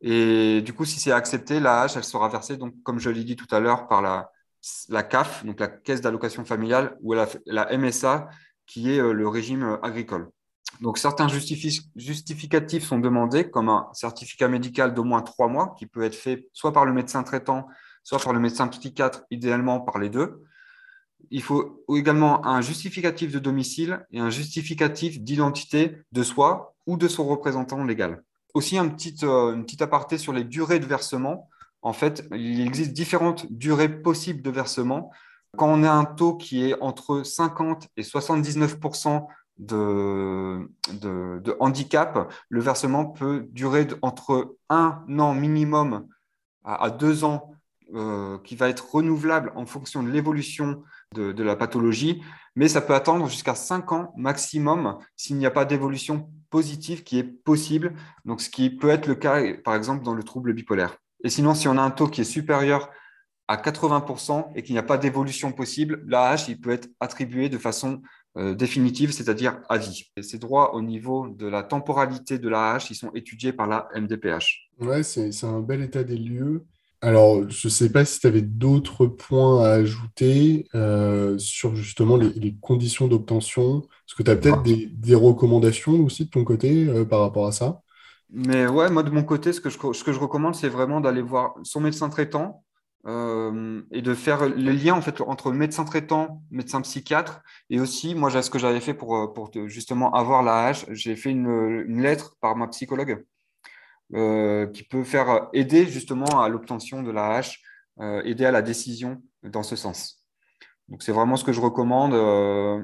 Et 0.00 0.60
du 0.62 0.72
coup, 0.72 0.84
si 0.84 0.98
c'est 0.98 1.12
accepté, 1.12 1.60
l'AH, 1.60 1.92
elle 1.94 2.02
sera 2.02 2.28
versée, 2.28 2.56
donc, 2.56 2.74
comme 2.82 2.98
je 2.98 3.08
l'ai 3.08 3.22
dit 3.22 3.36
tout 3.36 3.46
à 3.54 3.60
l'heure, 3.60 3.86
par 3.86 4.02
la, 4.02 4.32
la 4.88 5.04
CAF, 5.04 5.44
donc 5.44 5.60
la 5.60 5.68
Caisse 5.68 6.00
d'allocation 6.00 6.44
familiale, 6.44 6.96
ou 7.02 7.12
la, 7.12 7.28
la 7.46 7.78
MSA, 7.78 8.28
qui 8.66 8.90
est 8.90 8.98
euh, 8.98 9.12
le 9.12 9.28
régime 9.28 9.78
agricole. 9.82 10.28
Donc, 10.80 10.98
certains 10.98 11.28
justificatifs 11.28 12.84
sont 12.84 12.98
demandés, 12.98 13.48
comme 13.48 13.68
un 13.68 13.88
certificat 13.92 14.48
médical 14.48 14.94
d'au 14.94 15.04
moins 15.04 15.22
trois 15.22 15.46
mois, 15.46 15.76
qui 15.78 15.86
peut 15.86 16.02
être 16.02 16.16
fait 16.16 16.48
soit 16.52 16.72
par 16.72 16.84
le 16.84 16.92
médecin 16.92 17.22
traitant, 17.22 17.68
soit 18.04 18.18
par 18.18 18.32
le 18.32 18.40
médecin 18.40 18.68
psychiatre, 18.68 19.24
idéalement 19.30 19.80
par 19.80 19.98
les 19.98 20.08
deux. 20.08 20.42
Il 21.30 21.42
faut 21.42 21.84
également 21.94 22.44
un 22.46 22.60
justificatif 22.60 23.32
de 23.32 23.38
domicile 23.38 24.04
et 24.10 24.18
un 24.18 24.30
justificatif 24.30 25.20
d'identité 25.20 25.98
de 26.12 26.22
soi 26.22 26.74
ou 26.86 26.96
de 26.96 27.08
son 27.08 27.26
représentant 27.26 27.84
légal. 27.84 28.22
Aussi, 28.54 28.76
un 28.76 28.88
petit, 28.88 29.16
euh, 29.22 29.54
une 29.54 29.64
aparté 29.80 30.18
sur 30.18 30.32
les 30.32 30.44
durées 30.44 30.78
de 30.78 30.86
versement. 30.86 31.48
En 31.80 31.92
fait, 31.92 32.28
il 32.32 32.60
existe 32.60 32.92
différentes 32.92 33.50
durées 33.50 33.88
possibles 33.88 34.42
de 34.42 34.50
versement. 34.50 35.10
Quand 35.56 35.68
on 35.68 35.82
a 35.84 35.90
un 35.90 36.04
taux 36.04 36.36
qui 36.36 36.64
est 36.64 36.80
entre 36.80 37.22
50 37.22 37.88
et 37.96 38.02
79 38.02 38.78
de, 39.58 40.68
de, 40.92 41.56
handicap, 41.60 42.32
le 42.48 42.60
versement 42.60 43.06
peut 43.06 43.46
durer 43.50 43.86
entre 44.00 44.56
un 44.68 45.04
an 45.18 45.34
minimum 45.34 46.06
à, 46.64 46.90
deux 46.90 47.24
ans, 47.24 47.52
euh, 47.94 48.38
qui 48.38 48.56
va 48.56 48.68
être 48.68 48.94
renouvelable 48.94 49.52
en 49.54 49.66
fonction 49.66 50.02
de 50.02 50.10
l'évolution 50.10 50.82
de, 51.14 51.42
la 51.42 51.56
pathologie, 51.56 52.22
mais 52.56 52.68
ça 52.68 52.80
peut 52.80 52.94
attendre 52.94 53.28
jusqu'à 53.28 53.54
cinq 53.54 53.92
ans 53.92 54.14
maximum 54.16 54.98
s'il 55.14 55.36
n'y 55.36 55.44
a 55.44 55.50
pas 55.50 55.64
d'évolution 55.64 56.30
positive 56.48 57.02
qui 57.02 57.18
est 57.18 57.24
possible, 57.24 57.94
donc 58.24 58.40
ce 58.40 58.48
qui 58.48 58.70
peut 58.70 58.88
être 58.88 59.06
le 59.06 59.14
cas, 59.14 59.42
par 59.64 59.74
exemple, 59.74 60.04
dans 60.04 60.14
le 60.14 60.22
trouble 60.22 60.54
bipolaire. 60.54 60.96
Et 61.22 61.28
sinon, 61.28 61.54
si 61.54 61.68
on 61.68 61.76
a 61.76 61.82
un 61.82 61.90
taux 61.90 62.08
qui 62.08 62.22
est 62.22 62.24
supérieur 62.24 62.88
à 63.48 63.56
80% 63.56 64.52
et 64.54 64.62
qu'il 64.62 64.74
n'y 64.74 64.78
a 64.78 64.82
pas 64.82 64.96
d'évolution 64.98 65.52
possible, 65.52 66.02
l'AH, 66.06 66.46
il 66.48 66.60
peut 66.60 66.70
être 66.70 66.88
attribué 67.00 67.48
de 67.48 67.58
façon 67.58 68.00
euh, 68.38 68.54
définitive, 68.54 69.12
c'est-à-dire 69.12 69.60
à 69.68 69.76
vie. 69.76 70.10
Et 70.16 70.22
ces 70.22 70.38
droits 70.38 70.74
au 70.74 70.80
niveau 70.80 71.28
de 71.28 71.46
la 71.46 71.62
temporalité 71.62 72.38
de 72.38 72.48
l'AH, 72.48 72.86
ils 72.88 72.96
sont 72.96 73.10
étudiés 73.12 73.52
par 73.52 73.66
la 73.66 73.88
MDPH. 73.94 74.70
Ouais, 74.80 75.02
c'est 75.02 75.44
un 75.44 75.60
bel 75.60 75.82
état 75.82 76.02
des 76.02 76.16
lieux. 76.16 76.64
Alors, 77.04 77.50
je 77.50 77.66
ne 77.66 77.70
sais 77.70 77.90
pas 77.90 78.04
si 78.04 78.20
tu 78.20 78.28
avais 78.28 78.42
d'autres 78.42 79.06
points 79.06 79.64
à 79.64 79.70
ajouter 79.70 80.68
euh, 80.76 81.36
sur 81.36 81.74
justement 81.74 82.16
les, 82.16 82.56
conditions 82.60 83.08
d'obtention. 83.08 83.80
Est-ce 83.80 84.14
que 84.14 84.22
tu 84.22 84.30
as 84.30 84.36
peut-être 84.36 84.62
des, 84.62 85.14
recommandations 85.16 85.94
aussi 86.04 86.26
de 86.26 86.30
ton 86.30 86.44
côté 86.44 86.86
euh, 86.86 87.04
par 87.04 87.18
rapport 87.20 87.48
à 87.48 87.52
ça? 87.52 87.82
Mais 88.30 88.68
ouais, 88.68 88.88
moi 88.88 89.02
de 89.02 89.10
mon 89.10 89.24
côté, 89.24 89.52
ce 89.52 89.60
que 89.60 89.68
je, 89.68 89.78
ce 89.92 90.04
que 90.04 90.12
je 90.12 90.20
recommande, 90.20 90.54
c'est 90.54 90.68
vraiment 90.68 91.00
d'aller 91.00 91.22
voir 91.22 91.54
son 91.64 91.80
médecin 91.80 92.08
traitant 92.08 92.62
euh, 93.08 93.82
et 93.90 94.00
de 94.00 94.14
faire 94.14 94.48
les 94.48 94.72
liens 94.72 94.94
en 94.94 95.02
fait, 95.02 95.20
entre 95.22 95.50
médecin 95.50 95.84
traitant, 95.84 96.44
médecin 96.52 96.80
psychiatre. 96.82 97.42
Et 97.68 97.80
aussi, 97.80 98.14
moi, 98.14 98.30
ce 98.30 98.48
que 98.48 98.60
j'avais 98.60 98.80
fait 98.80 98.94
pour, 98.94 99.32
pour 99.34 99.50
justement 99.66 100.12
avoir 100.12 100.44
la 100.44 100.66
hache, 100.66 100.86
j'ai 100.90 101.16
fait 101.16 101.30
une, 101.30 101.84
une 101.88 102.00
lettre 102.00 102.36
par 102.40 102.54
ma 102.54 102.68
psychologue 102.68 103.24
qui 104.12 104.82
peut 104.84 105.04
faire 105.04 105.48
aider 105.52 105.86
justement 105.86 106.42
à 106.42 106.48
l'obtention 106.48 107.02
de 107.02 107.10
la 107.10 107.30
hache, 107.30 107.62
euh, 108.00 108.22
aider 108.24 108.46
à 108.46 108.50
la 108.50 108.62
décision 108.62 109.22
dans 109.42 109.62
ce 109.62 109.76
sens. 109.76 110.24
Donc 110.88 111.02
c'est 111.02 111.12
vraiment 111.12 111.36
ce 111.36 111.44
que 111.44 111.52
je 111.52 111.60
recommande, 111.60 112.14
euh, 112.14 112.80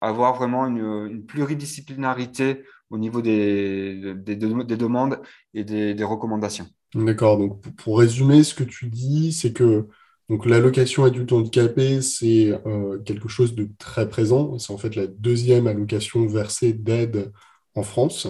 avoir 0.00 0.34
vraiment 0.34 0.66
une, 0.66 1.26
pluridisciplinarité 1.26 2.64
au 2.88 2.96
niveau 2.96 3.20
des, 3.20 4.14
des, 4.16 4.36
des 4.36 4.76
demandes 4.76 5.20
et 5.52 5.62
des, 5.62 6.04
recommandations. 6.04 6.66
D'accord, 6.94 7.36
donc 7.36 7.60
pour 7.76 7.98
résumer, 7.98 8.44
ce 8.44 8.54
que 8.54 8.64
tu 8.64 8.86
dis, 8.86 9.32
c'est 9.34 9.52
que 9.52 9.88
l'allocation 10.46 11.04
adulte 11.04 11.32
handicapé, 11.32 12.00
c'est 12.00 12.52
quelque 13.04 13.28
chose 13.28 13.54
de 13.54 13.68
très 13.78 14.08
présent. 14.08 14.58
C'est 14.58 14.72
en 14.72 14.78
fait 14.78 14.96
la 14.96 15.06
deuxième 15.06 15.66
allocation 15.66 16.26
versée 16.26 16.72
d'aide 16.72 17.30
en 17.74 17.82
France. 17.82 18.26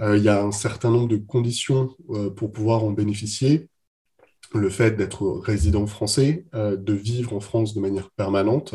Euh, 0.00 0.16
il 0.16 0.24
y 0.24 0.28
a 0.28 0.42
un 0.42 0.52
certain 0.52 0.90
nombre 0.90 1.08
de 1.08 1.16
conditions 1.16 1.96
euh, 2.10 2.30
pour 2.30 2.52
pouvoir 2.52 2.84
en 2.84 2.90
bénéficier. 2.90 3.68
Le 4.54 4.70
fait 4.70 4.92
d'être 4.92 5.26
résident 5.26 5.86
français, 5.86 6.46
euh, 6.54 6.76
de 6.76 6.92
vivre 6.92 7.34
en 7.34 7.40
France 7.40 7.74
de 7.74 7.80
manière 7.80 8.10
permanente, 8.10 8.74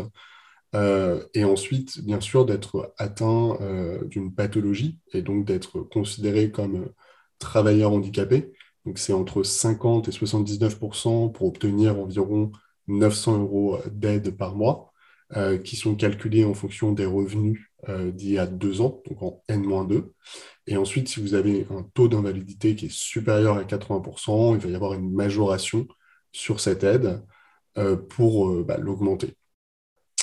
et 1.33 1.43
ensuite, 1.43 2.01
bien 2.05 2.21
sûr, 2.21 2.45
d'être 2.45 2.93
atteint 2.97 3.57
d'une 4.05 4.33
pathologie 4.33 4.99
et 5.11 5.21
donc 5.21 5.43
d'être 5.43 5.81
considéré 5.81 6.49
comme 6.49 6.89
travailleur 7.39 7.91
handicapé. 7.91 8.53
Donc 8.85 8.97
c'est 8.97 9.11
entre 9.11 9.43
50 9.43 10.07
et 10.07 10.11
79% 10.11 11.33
pour 11.33 11.47
obtenir 11.47 11.99
environ 11.99 12.53
900 12.87 13.39
euros 13.41 13.79
d'aide 13.91 14.37
par 14.37 14.55
mois, 14.55 14.90
qui 15.63 15.75
sont 15.75 15.95
calculés 15.95 16.43
en 16.43 16.53
fonction 16.53 16.91
des 16.91 17.05
revenus 17.05 17.71
d'il 17.87 18.31
y 18.31 18.37
a 18.37 18.47
deux 18.47 18.81
ans, 18.81 19.01
donc 19.07 19.21
en 19.21 19.43
N-2. 19.47 20.11
Et 20.67 20.77
ensuite, 20.77 21.07
si 21.07 21.21
vous 21.21 21.33
avez 21.33 21.67
un 21.69 21.83
taux 21.93 22.07
d'invalidité 22.07 22.75
qui 22.75 22.87
est 22.87 22.91
supérieur 22.91 23.57
à 23.57 23.63
80%, 23.63 24.55
il 24.55 24.61
va 24.61 24.69
y 24.69 24.75
avoir 24.75 24.93
une 24.93 25.11
majoration 25.11 25.87
sur 26.31 26.59
cette 26.59 26.83
aide 26.83 27.23
euh, 27.77 27.95
pour 27.95 28.49
euh, 28.49 28.63
bah, 28.67 28.77
l'augmenter. 28.77 29.35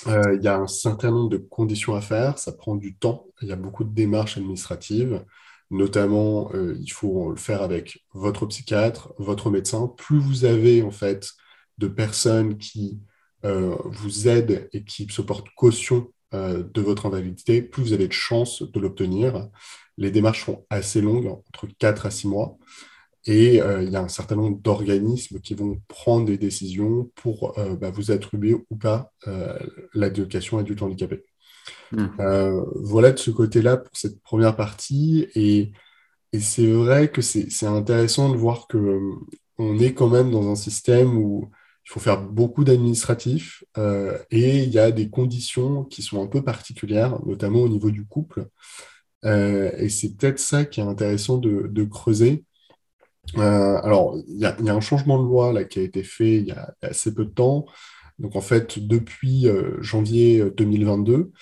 Euh, 0.07 0.37
il 0.37 0.43
y 0.43 0.49
a 0.49 0.59
un 0.59 0.67
certain 0.67 1.11
nombre 1.11 1.31
de 1.31 1.39
conditions 1.39 1.95
à 1.95 2.01
faire, 2.01 2.39
ça 2.39 2.53
prend 2.53 2.77
du 2.77 2.97
temps, 2.97 3.27
il 3.43 3.49
y 3.49 3.53
a 3.53 3.57
beaucoup 3.57 3.85
de 3.85 3.95
démarches 3.95 4.37
administratives, 4.37 5.25
notamment 5.71 6.51
il 6.55 6.91
faut 6.93 7.31
le 7.31 7.37
faire 7.37 7.63
avec 7.63 8.05
votre 8.15 8.47
psychiatre, 8.47 9.13
votre 9.19 9.51
médecin. 9.51 9.89
Plus 9.99 10.19
vous 10.19 10.45
avez 10.45 10.83
en 10.83 10.91
fait 10.91 11.33
de 11.79 11.89
personnes 11.89 12.59
qui 12.59 13.01
vous 13.45 14.29
aident 14.29 14.69
et 14.73 14.85
qui 14.85 15.07
se 15.11 15.23
portent 15.23 15.49
caution 15.57 16.11
de 16.33 16.81
votre 16.81 17.07
invalidité, 17.07 17.63
plus 17.63 17.83
vous 17.83 17.93
avez 17.93 18.09
de 18.09 18.13
chances 18.13 18.63
de 18.63 18.81
l'obtenir. 18.81 19.49
Les 19.97 20.11
démarches 20.11 20.45
sont 20.45 20.65
assez 20.71 21.01
longues, 21.01 21.27
entre 21.27 21.67
4 21.79 22.07
à 22.07 22.11
6 22.11 22.29
mois. 22.29 22.59
Et 23.29 23.61
euh, 23.61 23.83
il 23.83 23.91
y 23.91 23.97
a 23.97 24.01
un 24.01 24.09
certain 24.09 24.37
nombre 24.37 24.59
d'organismes 24.59 25.39
qui 25.41 25.55
vont 25.55 25.81
prendre 25.87 26.25
des 26.25 26.39
décisions 26.39 27.11
pour 27.15 27.59
euh, 27.59 27.77
bah, 27.77 27.91
vous 27.91 28.11
attribuer 28.11 28.57
ou 28.71 28.77
pas 28.77 29.13
euh, 29.27 29.59
l'éducation 29.95 30.57
adulte 30.59 30.83
handicapé. 30.83 31.23
Hmm. 31.93 32.07
voilà 32.75 33.13
de 33.13 33.19
ce 33.19 33.31
côté-là 33.31 33.77
pour 33.77 33.95
cette 33.95 34.23
première 34.23 34.57
partie. 34.57 35.29
Et, 35.35 35.73
c'est 36.39 36.71
vrai 36.71 37.11
que 37.11 37.23
c'est 37.23 37.67
intéressant 37.67 38.31
de 38.31 38.37
voir 38.37 38.67
qu'on 38.69 39.79
est 39.79 39.95
quand 39.95 40.09
même 40.09 40.31
dans 40.31 40.51
un 40.51 40.55
système 40.55 41.17
où 41.17 41.51
il 41.89 41.93
faut 41.93 42.01
faire 42.01 42.21
beaucoup 42.21 42.65
d'administratifs 42.65 43.65
et 44.31 44.59
il 44.63 44.69
y 44.69 44.79
a 44.79 44.91
des 44.91 45.09
conditions 45.09 45.85
qui 45.85 46.03
sont 46.03 46.23
un 46.23 46.27
peu 46.27 46.45
particulières, 46.45 47.19
notamment 47.25 47.61
au 47.61 47.69
niveau 47.69 47.91
du 47.91 48.05
couple. 48.05 48.47
Euh, 49.25 49.73
et 49.77 49.89
c'est 49.89 50.17
peut-être 50.17 50.39
ça 50.39 50.65
qui 50.65 50.81
est 50.81 50.85
intéressant 50.85 51.39
de, 51.39 51.85
creuser. 51.85 52.45
Euh, 53.37 53.81
alors, 53.83 54.17
il 54.29 54.39
y, 54.39 54.47
a 54.47 54.57
un 54.75 54.81
changement 54.81 55.19
de 55.23 55.25
loi 55.25 55.53
là, 55.53 55.65
qui 55.65 55.79
a 55.81 55.83
été 55.83 56.03
fait 56.03 56.37
il 56.37 56.47
y 56.47 56.53
a, 56.53 56.75
assez 56.83 57.15
peu 57.15 57.25
de 57.25 57.31
temps. 57.31 57.67
Donc, 58.19 58.37
en 58.37 58.41
fait, 58.41 58.79
depuis 58.79 59.47
euh, 59.49 59.81
janvier 59.81 60.51
2022, 60.57 61.33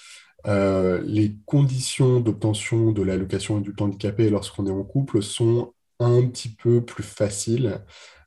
les 1.05 1.37
conditions 1.45 2.21
d'obtention 2.21 2.93
de 2.93 3.03
l'allocation 3.03 3.59
adulte 3.59 3.81
handicapé 3.83 4.31
lorsqu'on 4.31 4.67
est 4.67 4.71
en 4.71 4.85
couple 4.85 5.23
sont 5.23 5.75
un 5.99 6.25
petit 6.27 6.51
peu 6.51 6.85
plus 6.85 7.03
faciles, 7.03 7.81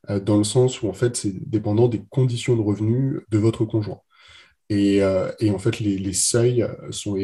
dans 0.09 0.37
le 0.37 0.43
sens 0.43 0.81
où, 0.81 0.89
en 0.89 0.93
fait, 0.93 1.15
c'est 1.15 1.49
dépendant 1.49 1.87
des 1.87 2.01
conditions 2.09 2.55
de 2.55 2.61
revenus 2.61 3.21
de 3.29 3.37
votre 3.37 3.65
conjoint. 3.65 4.01
Et, 4.69 5.03
en 5.03 5.59
fait, 5.59 5.79
les, 5.79 6.13
seuils 6.13 6.65
sont 6.91 7.17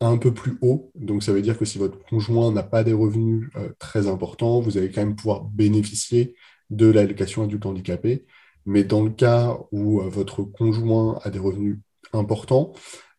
un 0.00 0.16
peu 0.18 0.32
plus 0.32 0.58
haut. 0.62 0.92
Donc, 0.94 1.22
ça 1.22 1.32
veut 1.32 1.42
dire 1.42 1.58
que 1.58 1.64
si 1.64 1.78
votre 1.78 1.98
conjoint 2.06 2.52
n'a 2.52 2.62
pas 2.62 2.84
des 2.84 2.92
revenus 2.92 3.50
euh, 3.56 3.70
très 3.78 4.06
importants, 4.08 4.60
vous 4.60 4.78
allez 4.78 4.90
quand 4.90 5.04
même 5.04 5.16
pouvoir 5.16 5.44
bénéficier 5.44 6.34
de 6.70 6.86
l'allocation 6.86 7.44
adulte 7.44 7.66
handicapé. 7.66 8.26
Mais 8.66 8.84
dans 8.84 9.02
le 9.02 9.10
cas 9.10 9.58
où 9.72 10.00
euh, 10.00 10.08
votre 10.08 10.42
conjoint 10.42 11.18
a 11.24 11.30
des 11.30 11.38
revenus 11.38 11.78
importants, 12.12 12.72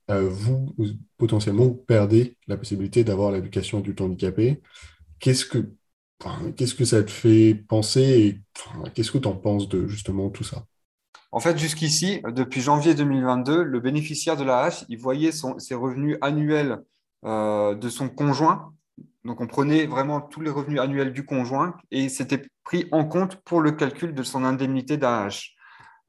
euh, 0.09 0.27
vous, 0.29 0.75
potentiellement 1.17 1.65
vous 1.65 1.75
perdez 1.75 2.37
la 2.47 2.57
possibilité 2.57 3.03
d'avoir 3.03 3.31
l'allocation 3.31 3.79
adulte 3.79 4.01
handicapé. 4.01 4.61
Qu'est-ce 5.19 5.45
que, 5.45 5.71
qu'est-ce 6.55 6.75
que 6.75 6.85
ça 6.85 7.03
te 7.03 7.11
fait 7.11 7.55
penser 7.67 8.01
et 8.01 8.41
qu'est-ce 8.93 9.11
que 9.11 9.17
tu 9.17 9.27
en 9.27 9.35
penses 9.35 9.69
de 9.69 9.87
justement 9.87 10.29
tout 10.29 10.43
ça? 10.43 10.65
En 11.31 11.39
fait, 11.39 11.57
jusqu'ici, 11.57 12.21
depuis 12.33 12.61
janvier 12.61 12.95
2022, 12.95 13.63
le 13.63 13.79
bénéficiaire 13.79 14.35
de 14.35 14.43
la 14.43 14.61
hache, 14.61 14.83
il 14.89 14.97
voyait 14.97 15.31
ses 15.31 15.75
revenus 15.75 16.17
annuels 16.21 16.79
euh, 17.23 17.75
de 17.75 17.89
son 17.89 18.09
conjoint. 18.09 18.73
Donc, 19.23 19.39
on 19.41 19.47
prenait 19.47 19.85
vraiment 19.85 20.21
tous 20.21 20.41
les 20.41 20.49
revenus 20.49 20.79
annuels 20.79 21.13
du 21.13 21.25
conjoint 21.25 21.75
et 21.91 22.09
c'était 22.09 22.41
pris 22.63 22.87
en 22.91 23.05
compte 23.05 23.35
pour 23.43 23.61
le 23.61 23.71
calcul 23.71 24.13
de 24.13 24.23
son 24.23 24.43
indemnité 24.43 24.97
d'AH, 24.97 25.51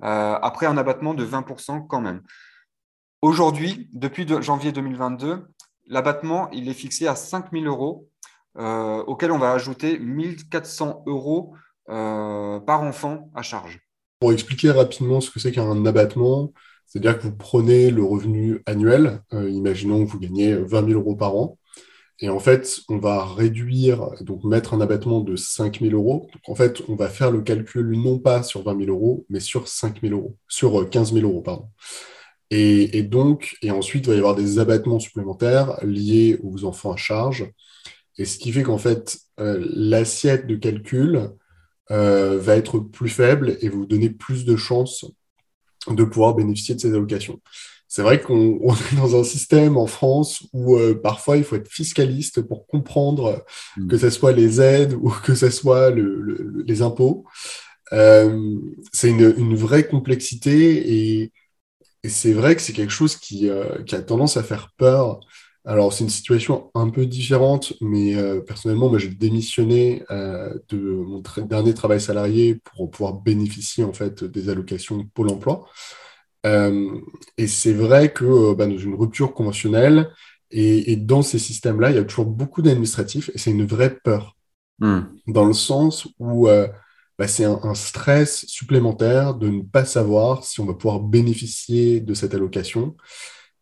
euh, 0.02 0.38
après 0.40 0.67
un 0.67 0.79
abattement 0.79 1.12
de 1.12 1.25
20% 1.25 1.87
quand 1.87 2.00
même. 2.00 2.23
Aujourd'hui, 3.21 3.90
depuis 3.93 4.26
janvier 4.40 4.73
2022, 4.73 5.47
l'abattement 5.87 6.49
il 6.52 6.69
est 6.69 6.75
fixé 6.75 7.07
à 7.07 7.14
5 7.14 7.52
000 7.52 7.64
euros, 7.67 8.09
euh, 8.59 9.02
auquel 9.04 9.33
on 9.33 9.38
va 9.38 9.52
ajouter 9.52 9.99
1 9.99 10.49
400 10.50 11.04
euros 11.07 11.54
par 11.87 12.83
enfant 12.83 13.30
à 13.35 13.42
charge. 13.42 13.80
Pour 14.21 14.33
expliquer 14.33 14.71
rapidement 14.71 15.21
ce 15.21 15.28
que 15.28 15.40
c'est 15.40 15.50
qu'un 15.50 15.85
abattement, 15.87 16.52
c'est-à-dire 16.90 17.19
que 17.19 17.23
vous 17.23 17.37
prenez 17.37 17.90
le 17.90 18.02
revenu 18.02 18.62
annuel, 18.66 19.23
euh, 19.33 19.49
imaginons 19.49 20.04
que 20.04 20.11
vous 20.11 20.19
gagnez 20.19 20.57
20 20.57 20.88
000 20.88 21.00
euros 21.00 21.14
par 21.14 21.37
an, 21.37 21.57
et 22.19 22.28
en 22.28 22.40
fait, 22.40 22.80
on 22.88 22.99
va 22.99 23.25
réduire, 23.25 24.11
donc 24.21 24.45
mettre 24.45 24.75
un 24.75 24.80
abattement 24.80 25.21
de 25.21 25.37
5 25.37 25.80
000 25.80 25.95
euros. 25.95 26.28
En 26.47 26.54
fait, 26.54 26.83
on 26.88 26.97
va 26.97 27.09
faire 27.09 27.30
le 27.30 27.40
calcul 27.42 27.92
non 27.97 28.19
pas 28.19 28.42
sur 28.42 28.62
20 28.62 28.85
000 28.85 28.90
euros, 28.90 29.25
mais 29.30 29.40
sur 29.40 29.69
5 29.69 30.02
000 30.02 30.14
euros, 30.14 30.37
sur 30.49 30.90
15 30.90 31.14
000 31.14 31.26
euros, 31.26 31.42
pardon. 31.42 31.69
Et, 32.50 33.02
donc, 33.04 33.57
et 33.62 33.71
ensuite, 33.71 34.07
il 34.07 34.11
va 34.11 34.14
y 34.16 34.19
avoir 34.19 34.35
des 34.35 34.59
abattements 34.59 34.99
supplémentaires 34.99 35.78
liés 35.83 36.38
aux 36.42 36.64
enfants 36.64 36.92
à 36.92 36.97
charge. 36.97 37.50
Et 38.21 38.27
ce 38.27 38.37
qui 38.37 38.53
fait 38.53 38.62
qu'en 38.62 38.77
fait, 38.77 39.19
euh, 39.41 39.65
l'assiette 39.73 40.47
de 40.47 40.55
calcul 40.55 41.31
euh, 41.91 42.39
va 42.39 42.55
être 42.57 42.79
plus 42.79 43.09
faible 43.09 43.57
et 43.62 43.71
vous 43.71 43.87
donner 43.87 44.11
plus 44.11 44.45
de 44.45 44.57
chances 44.57 45.07
de 45.89 46.05
pouvoir 46.05 46.35
bénéficier 46.35 46.75
de 46.75 46.81
ces 46.81 46.93
allocations. 46.93 47.41
C'est 47.89 48.03
vrai 48.03 48.21
qu'on 48.21 48.75
est 48.93 48.97
dans 48.97 49.19
un 49.19 49.25
système 49.25 49.79
en 49.79 49.87
France 49.87 50.47
où 50.53 50.77
euh, 50.77 51.00
parfois 51.03 51.39
il 51.39 51.45
faut 51.45 51.57
être 51.57 51.71
fiscaliste 51.71 52.43
pour 52.43 52.67
comprendre 52.67 53.43
mm. 53.79 53.89
que 53.89 53.97
ce 53.97 54.11
soit 54.11 54.33
les 54.33 54.61
aides 54.61 54.93
ou 55.00 55.09
que 55.25 55.35
ce 55.35 55.49
soit 55.49 55.91
les 55.91 56.83
impôts. 56.83 57.25
Euh, 57.95 58.55
c'est 58.93 59.09
une, 59.09 59.55
vraie 59.57 59.89
complexité 59.89 61.23
et, 61.23 61.33
c'est 62.05 62.33
vrai 62.33 62.55
que 62.55 62.62
c'est 62.62 62.75
quelque 62.75 62.93
chose 62.93 63.17
qui, 63.17 63.50
qui, 63.87 63.95
a 63.95 64.03
tendance 64.03 64.37
à 64.37 64.43
faire 64.43 64.73
peur 64.77 65.21
Alors, 65.71 65.93
c'est 65.93 66.03
une 66.03 66.11
situation 66.11 66.69
un 66.75 66.91
peu 66.91 67.07
différente, 67.07 67.75
mais 67.81 68.17
euh, 68.17 68.41
personnellement, 68.41 68.89
moi, 68.89 68.99
j'ai 68.99 69.07
démissionné 69.07 70.03
euh, 70.11 70.53
de 70.69 70.79
mon 70.81 71.23
dernier 71.45 71.75
travail 71.75 72.00
salarié 72.00 72.57
pour 72.57 72.91
pouvoir 72.91 73.15
bénéficier 73.15 73.85
en 73.85 73.93
fait 73.93 74.25
des 74.25 74.49
allocations 74.49 75.07
Pôle 75.15 75.29
emploi. 75.29 75.69
Euh, 76.45 76.99
et 77.39 77.47
c'est 77.47 77.73
vrai 77.73 78.12
que 78.12 78.53
bah, 78.55 78.67
dans 78.67 78.79
une 78.79 78.97
rupture 78.97 79.33
conventionnelle 79.33 80.11
et, 80.50 80.97
dans 80.97 81.23
ces 81.23 81.39
systèmes-là, 81.39 81.91
il 81.91 81.97
y 81.97 82.00
a 82.00 82.05
toujours 82.05 82.27
beaucoup 82.27 82.62
d'administratifs 82.62 83.31
et 83.33 83.39
c'est 83.39 83.53
une 83.53 83.65
vraie 83.65 83.97
peur. 84.03 84.37
Hmm. 84.81 85.03
Dans 85.29 85.45
le 85.45 85.53
sens 85.53 86.09
où 86.19 86.49
bah, 86.49 87.29
c'est 87.29 87.45
un, 87.45 87.75
stress 87.75 88.45
supplémentaire 88.47 89.35
de 89.35 89.49
ne 89.49 89.62
pas 89.62 89.85
savoir 89.85 90.43
si 90.43 90.59
on 90.59 90.67
va 90.67 90.75
pouvoir 90.75 90.99
bénéficier 90.99 92.00
de 92.00 92.12
cette 92.12 92.35
allocation. 92.35 92.97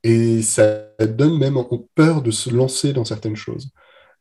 Et 0.05 0.43
ça 0.43 0.85
donne 1.01 1.39
même 1.39 1.57
peur 1.95 2.23
de 2.23 2.31
se 2.31 2.51
lancer 2.51 2.93
dans 2.93 3.05
certaines 3.05 3.37
choses. 3.37 3.73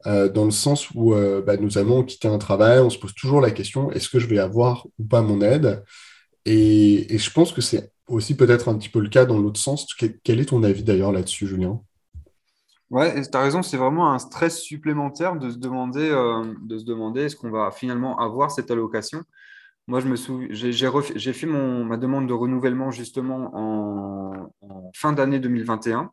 Euh, 0.06 0.30
dans 0.30 0.46
le 0.46 0.52
sens 0.52 0.92
où 0.92 1.14
euh, 1.14 1.42
bah, 1.42 1.58
nous 1.58 1.78
allons 1.78 2.04
quitter 2.04 2.28
un 2.28 2.38
travail, 2.38 2.80
on 2.80 2.90
se 2.90 3.00
pose 3.00 3.16
toujours 3.16 3.42
la 3.42 3.52
question 3.52 3.92
est-ce 3.92 4.10
que 4.10 4.20
je 4.20 4.28
vais 4.28 4.38
avoir 4.38 4.86
ou 5.00 5.04
pas 5.04 5.22
mon 5.22 5.42
aide? 5.42 5.84
Et, 6.46 7.18
je 7.18 7.32
pense 7.32 7.52
que 7.52 7.62
c'est 7.62 7.92
aussi 8.08 8.38
peut-être 8.38 8.70
un 8.70 8.78
petit 8.78 8.90
peu 8.90 9.02
le 9.02 9.10
cas 9.10 9.26
dans 9.26 9.38
l'autre 9.38 9.60
sens. 9.60 9.86
Quel, 10.24 10.40
est 10.40 10.46
ton 10.46 10.64
avis 10.64 10.84
d'ailleurs 10.84 11.12
là-dessus, 11.12 11.48
Julien? 11.48 11.82
Ouais, 12.90 13.22
tu 13.22 13.38
as 13.38 13.42
raison, 13.42 13.62
c'est 13.62 13.76
vraiment 13.76 14.14
un 14.14 14.20
stress 14.20 14.62
supplémentaire 14.62 15.36
de 15.36 15.50
se 15.50 15.58
demander, 15.58 16.10
euh, 16.10 16.54
de 16.62 16.78
se 16.78 16.86
demander 16.86 17.24
est-ce 17.24 17.36
qu'on 17.36 17.52
va 17.52 17.72
finalement 17.72 18.18
avoir 18.18 18.50
cette 18.50 18.72
allocation? 18.72 19.24
Moi, 19.88 20.02
je 20.02 20.08
me 20.08 20.18
souviens, 20.18 20.50
j'ai 20.52 21.34
fait 21.34 21.48
ma 21.48 21.96
demande 21.98 22.28
de 22.28 22.34
renouvellement 22.34 22.92
justement 22.92 23.52
en, 23.54 24.54
fin 24.94 25.14
d'année 25.14 25.40
2021. 25.40 26.12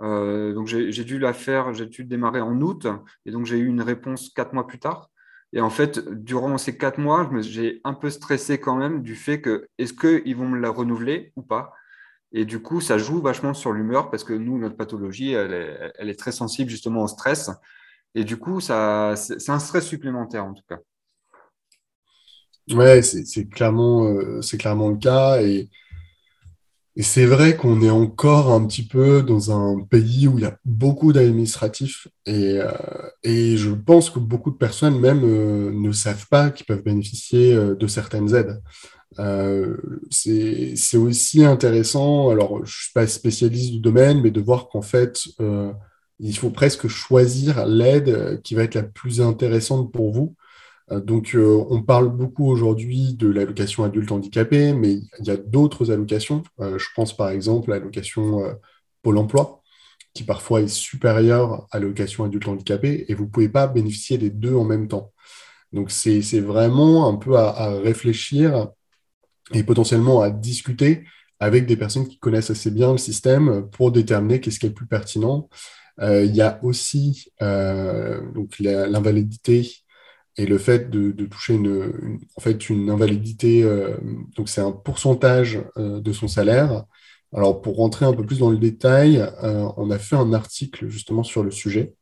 Euh, 0.00 0.54
donc, 0.54 0.66
j'ai 0.66 1.04
dû 1.04 1.18
la 1.18 1.34
faire, 1.34 1.74
j'ai 1.74 1.86
dû 1.86 2.04
démarrer 2.04 2.40
en 2.40 2.60
août, 2.60 2.86
et 3.26 3.30
donc 3.32 3.46
j'ai 3.46 3.58
eu 3.58 3.66
une 3.66 3.82
réponse 3.82 4.30
quatre 4.30 4.54
mois 4.54 4.66
plus 4.66 4.78
tard. 4.78 5.10
Et 5.52 5.60
en 5.60 5.70
fait, 5.70 5.98
durant 6.08 6.56
ces 6.58 6.76
quatre 6.78 6.98
mois, 6.98 7.30
j'ai 7.40 7.80
un 7.84 7.94
peu 7.94 8.10
stressé 8.10 8.58
quand 8.58 8.76
même 8.76 9.02
du 9.02 9.14
fait 9.14 9.40
que 9.40 9.68
est-ce 9.78 9.92
qu'ils 9.92 10.36
vont 10.36 10.48
me 10.48 10.58
la 10.58 10.70
renouveler 10.70 11.32
ou 11.36 11.42
pas? 11.42 11.72
Et 12.32 12.44
du 12.44 12.60
coup, 12.60 12.80
ça 12.80 12.98
joue 12.98 13.20
vachement 13.20 13.54
sur 13.54 13.72
l'humeur 13.72 14.10
parce 14.10 14.24
que 14.24 14.32
nous, 14.32 14.58
notre 14.58 14.76
pathologie, 14.76 15.32
elle 15.32 15.52
est, 15.54 15.92
elle 15.98 16.10
est, 16.10 16.18
très 16.18 16.32
sensible 16.32 16.70
justement 16.70 17.04
au 17.04 17.08
stress. 17.08 17.50
Et 18.14 18.24
du 18.24 18.36
coup, 18.38 18.60
c'est 18.60 18.72
un 18.72 19.14
stress 19.58 19.86
supplémentaire 19.86 20.44
en 20.44 20.54
tout 20.54 20.64
cas. 20.68 20.78
Ouais, 22.72 23.00
c'est 23.02 23.48
clairement, 23.48 24.06
euh, 24.08 24.40
clairement 24.58 24.88
le 24.90 24.96
cas. 24.96 25.40
Et, 25.42 25.68
et 26.96 27.02
c'est 27.02 27.26
vrai 27.26 27.56
qu'on 27.56 27.80
est 27.82 27.90
encore 27.90 28.50
un 28.52 28.66
petit 28.66 28.82
peu 28.86 29.22
dans 29.22 29.52
un 29.52 29.82
pays 29.82 30.26
où 30.26 30.38
il 30.38 30.42
y 30.42 30.46
a 30.46 30.58
beaucoup 30.64 31.12
d'administratifs. 31.12 32.08
Et, 32.26 32.58
euh, 32.58 32.72
et 33.22 33.56
je 33.56 33.70
pense 33.70 34.10
que 34.10 34.18
beaucoup 34.18 34.50
de 34.50 34.56
personnes 34.56 34.98
même 34.98 35.22
euh, 35.24 35.70
ne 35.72 35.92
savent 35.92 36.26
pas 36.28 36.50
qu'ils 36.50 36.66
peuvent 36.66 36.82
bénéficier 36.82 37.54
de 37.54 37.86
certaines 37.86 38.34
aides. 38.34 38.60
c'est 40.10 40.96
aussi 40.96 41.44
intéressant, 41.44 42.30
alors 42.30 42.56
je 42.58 42.62
ne 42.62 42.66
suis 42.66 42.92
pas 42.94 43.06
spécialiste 43.06 43.72
du 43.72 43.80
domaine, 43.80 44.22
mais 44.22 44.30
de 44.32 44.40
voir 44.40 44.68
qu'en 44.68 44.82
fait, 44.82 45.20
il 46.18 46.36
faut 46.36 46.50
presque 46.50 46.88
choisir 46.88 47.66
l'aide 47.66 48.40
qui 48.42 48.54
va 48.56 48.64
être 48.64 48.74
la 48.74 48.82
plus 48.82 49.20
intéressante 49.20 49.92
pour 49.92 50.12
vous 50.12 50.34
donc, 50.90 51.34
euh, 51.34 51.64
on 51.68 51.82
parle 51.82 52.08
beaucoup 52.10 52.48
aujourd'hui 52.48 53.14
de 53.14 53.28
l'allocation 53.28 53.82
adulte 53.82 54.12
handicapé, 54.12 54.72
mais 54.72 55.00
il 55.18 55.26
y 55.26 55.30
a 55.30 55.36
d'autres 55.36 55.90
allocations. 55.90 56.44
Euh, 56.60 56.78
je 56.78 56.86
pense 56.94 57.16
par 57.16 57.30
exemple 57.30 57.72
à 57.72 57.78
l'allocation 57.78 58.56
Pôle 59.02 59.18
emploi, 59.18 59.62
qui 60.14 60.24
parfois 60.24 60.62
est 60.62 60.68
supérieure 60.68 61.66
à 61.72 61.78
l'allocation 61.80 62.24
adulte 62.24 62.48
handicapé, 62.48 63.04
et 63.08 63.14
vous 63.14 63.24
ne 63.24 63.30
pouvez 63.30 63.48
pas 63.48 63.66
bénéficier 63.66 64.18
des 64.18 64.30
deux 64.30 64.54
en 64.54 64.64
même 64.64 64.88
temps. 64.88 65.12
Donc, 65.72 65.90
c'est 65.90 66.40
vraiment 66.40 67.08
un 67.08 67.16
peu 67.16 67.36
à, 67.36 67.70
réfléchir 67.80 68.68
et 69.52 69.62
potentiellement 69.64 70.20
à 70.22 70.30
discuter 70.30 71.04
avec 71.40 71.66
des 71.66 71.76
personnes 71.76 72.08
qui 72.08 72.18
connaissent 72.18 72.50
assez 72.50 72.70
bien 72.70 72.92
le 72.92 72.98
système 72.98 73.68
pour 73.70 73.92
déterminer 73.92 74.40
qu'est-ce 74.40 74.58
qui 74.58 74.66
est 74.66 74.70
le 74.70 74.74
plus 74.74 74.86
pertinent. 74.86 75.48
il 76.00 76.34
y 76.34 76.40
a 76.40 76.58
aussi 76.62 77.32
l'invalidité 77.40 79.85
et 80.36 80.46
le 80.46 80.58
fait 80.58 80.90
de, 80.90 81.12
toucher 81.26 81.54
une, 81.54 82.20
en 82.36 82.40
fait, 82.40 82.68
une 82.68 82.90
invalidité, 82.90 83.62
euh, 83.62 83.96
donc 84.36 84.48
c'est 84.48 84.60
un 84.60 84.72
pourcentage 84.72 85.62
euh, 85.78 86.00
de 86.00 86.12
son 86.12 86.28
salaire. 86.28 86.84
Alors 87.32 87.62
pour 87.62 87.76
rentrer 87.76 88.06
un 88.06 88.12
peu 88.12 88.24
plus 88.24 88.38
dans 88.38 88.50
le 88.50 88.58
détail, 88.58 89.18
euh, 89.42 89.68
on 89.76 89.90
a 89.90 89.98
fait 89.98 90.16
un 90.16 90.32
article 90.32 90.88
justement 90.88 91.24
sur 91.24 91.42
le 91.42 91.50
sujet. 91.50 91.94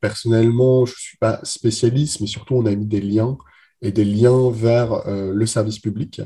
personnellement, 0.00 0.86
je 0.86 0.92
ne 0.92 0.98
suis 0.98 1.18
pas 1.18 1.40
spécialiste, 1.42 2.20
mais 2.20 2.28
surtout 2.28 2.54
on 2.56 2.66
a 2.66 2.74
mis 2.74 2.86
des 2.86 3.00
liens 3.00 3.36
et 3.80 3.92
des 3.92 4.04
liens 4.04 4.50
vers 4.52 5.02
le 5.08 5.46
service 5.46 5.80
public 5.80 6.22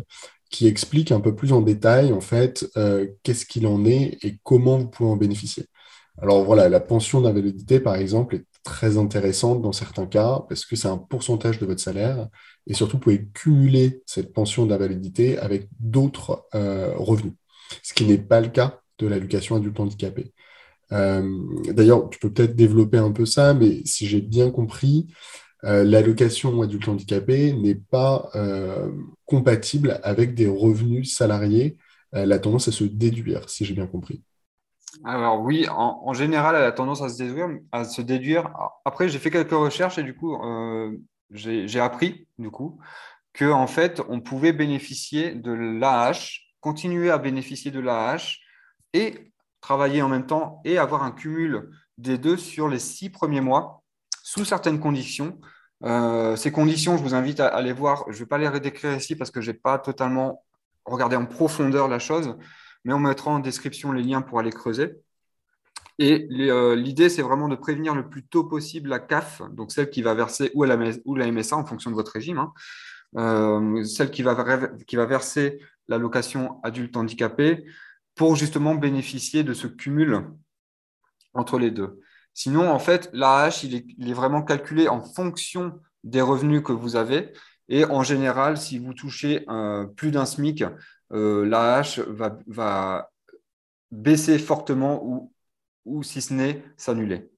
qui 0.51 0.67
expliquent 0.67 1.13
un 1.13 1.21
peu 1.21 1.35
plus 1.35 1.53
en 1.53 1.63
détail 1.63 2.13
en 2.13 2.21
fait 2.21 2.67
qu'est-ce 3.23 3.47
qu'il 3.47 3.67
en 3.67 3.87
est 3.87 4.19
et 4.23 4.39
comment 4.43 4.79
vous 4.79 4.89
pouvez 4.89 5.11
en 5.11 5.17
bénéficier. 5.17 5.65
Alors 6.21 6.45
voilà, 6.45 6.69
la 6.69 6.81
pension 6.81 7.23
d'invalidité 7.23 7.81
par 7.81 7.97
exemple 7.97 8.37
est 8.37 8.45
très 8.67 8.99
intéressante 8.99 9.63
dans 9.63 9.73
certains 9.73 10.07
cas 10.07 10.45
parce 10.49 10.67
que 10.67 10.75
c'est 10.75 10.89
un 10.89 10.99
pourcentage 10.99 11.61
de 11.61 11.67
votre 11.67 11.81
salaire 11.81 12.29
et 12.67 12.75
surtout 12.75 12.97
vous 12.97 13.03
pouvez 13.05 13.29
cumuler 13.33 14.03
cette 14.07 14.33
pension 14.33 14.67
d'invalidité 14.67 15.39
avec 15.39 15.69
d'autres 15.79 16.47
euh, 16.57 16.93
revenus, 16.97 17.35
ce 17.85 17.95
qui 17.95 18.05
n'est 18.05 18.19
pas 18.19 18.41
le 18.41 18.49
cas 18.49 18.81
de 18.99 19.07
l'allocation 19.07 19.55
adulte 19.55 19.79
handicapé. 19.79 20.33
Euh, 20.91 21.23
d'ailleurs, 21.73 22.11
tu 22.11 22.19
peux 22.19 22.33
peut-être 22.33 22.57
développer 22.57 22.99
un 22.99 23.13
peu 23.13 23.25
ça, 23.25 23.55
mais 23.55 23.83
si 23.85 24.09
j'ai 24.09 24.21
bien 24.21 24.51
compris, 24.51 25.07
euh, 25.63 25.85
l'allocation 25.85 26.61
adulte 26.61 26.89
handicapé 26.89 27.53
n'est 27.53 27.77
pas 27.77 28.31
compatible 29.27 30.01
avec 30.03 30.35
des 30.35 30.49
revenus 30.49 31.15
salariés. 31.15 31.77
elle 32.13 32.33
a 32.33 32.41
tendance 32.41 32.67
à 32.67 32.73
se 32.73 32.85
déduire, 32.85 33.49
si 33.49 33.65
j'ai 33.65 33.75
bien 33.75 33.87
compris. 33.87 34.23
Alors 35.05 35.41
oui, 35.41 35.67
en, 35.69 36.13
général, 36.13 36.57
elle 36.57 36.65
a 36.65 36.73
tendance 36.73 37.03
à 37.03 37.09
se 37.09 38.03
déduire. 38.03 38.51
Après, 38.85 39.09
j'ai 39.09 39.19
fait 39.19 39.31
quelques 39.31 39.53
recherches 39.53 39.99
et 39.99 40.03
du 40.03 40.17
coup, 40.17 40.35
euh, 40.37 40.97
j'ai 41.31 41.81
appris 41.81 42.27
du 42.39 42.51
coup 42.51 42.79
que 43.33 43.51
en 43.51 43.67
fait, 43.67 44.01
on 44.09 44.21
pouvait 44.21 44.53
bénéficier 44.53 45.35
de 45.35 45.53
l'AH, 45.53 46.41
continuer 46.61 47.11
à 47.11 47.19
bénéficier 47.19 47.71
de 47.71 47.81
l'AH 47.81 48.39
et 48.95 49.33
travailler 49.61 50.01
en 50.03 50.09
même 50.09 50.27
temps 50.27 50.61
et 50.65 50.79
avoir 50.79 51.03
un 51.03 51.11
cumul 51.11 51.71
des 51.99 52.19
deux 52.19 52.37
sur 52.37 52.69
les 52.69 52.79
six 52.79 53.11
premiers 53.11 53.41
mois 53.41 53.83
sous 54.23 54.45
certaines 54.45 54.81
conditions. 54.81 55.39
Euh, 55.85 56.35
ces 56.37 56.51
conditions, 56.51 56.97
je 56.97 57.03
vous 57.03 57.15
invite 57.15 57.41
à, 57.41 57.49
aller 57.49 57.73
voir. 57.73 58.05
Je 58.09 58.15
ne 58.15 58.19
vais 58.21 58.27
pas 58.27 58.39
les 58.39 58.49
redécrire 58.49 58.97
ici 58.97 59.17
parce 59.17 59.31
que 59.31 59.41
je 59.41 59.51
n'ai 59.51 59.57
pas 59.57 59.79
totalement 59.79 60.43
regardé 60.85 61.17
en 61.17 61.27
profondeur 61.27 61.89
la 61.89 61.99
chose 61.99 62.37
mais 62.87 62.93
on 62.93 63.01
mettra 63.01 63.33
en 63.33 63.41
description 63.41 63.91
les 63.91 64.05
liens 64.05 64.23
pour 64.23 64.39
aller 64.39 64.53
creuser. 64.53 65.01
Et 65.99 66.29
euh, 66.31 66.77
l'idée, 66.77 67.09
c'est 67.09 67.21
vraiment 67.21 67.49
de 67.49 67.57
prévenir 67.57 67.97
le 67.97 68.09
plus 68.09 68.25
tôt 68.25 68.45
possible 68.45 68.89
la 68.89 69.01
CAF, 69.01 69.43
donc 69.51 69.73
celle 69.73 69.91
qui 69.91 70.03
va 70.03 70.15
verser, 70.15 70.53
ou 70.55 70.63
la, 70.63 70.77
MSA 70.77 71.57
en 71.57 71.67
fonction 71.67 71.91
de 71.91 71.97
votre 71.97 72.13
régime, 72.13 72.39
hein. 72.39 72.53
euh, 73.17 73.83
celle 73.83 74.13
qui 74.13 74.23
va, 74.23 74.37
qui 74.87 74.95
va 74.95 75.05
verser 75.05 75.59
l'allocation 75.89 76.61
adulte 76.63 76.97
handicapé, 76.97 77.65
pour 78.15 78.37
justement 78.37 78.77
bénéficier 78.77 79.43
de 79.43 79.53
ce 79.53 79.67
cumul 79.67 80.23
entre 81.35 81.59
les 81.59 81.73
deux. 81.73 82.01
Sinon, 82.35 82.71
en 82.71 82.79
fait, 82.79 83.11
l'AH, 83.13 83.63
il 83.65 83.75
est, 83.75 83.87
il 83.99 84.11
est 84.11 84.15
vraiment 84.15 84.43
calculé 84.43 84.87
en 84.87 85.03
fonction 85.03 85.81
des 86.05 86.21
revenus 86.21 86.63
que 86.63 86.73
vous 86.73 86.95
avez. 86.95 87.33
Et 87.69 87.85
en 87.85 88.05
général, 88.05 88.59
si 88.59 88.79
vous 88.79 88.95
touchez 88.95 89.45
euh, 89.49 89.87
plus 89.87 90.13
d'un 90.13 90.25
SMIC, 90.25 90.63
euh, 91.13 91.47
l'AH 91.47 92.03
va, 92.09 92.39
va, 92.47 93.11
baisser 93.91 94.39
fortement 94.39 95.05
ou, 95.05 95.33
ou 95.85 96.03
si 96.03 96.21
ce 96.21 96.35
n'est 96.35 96.63
s'annuler. 96.77 97.31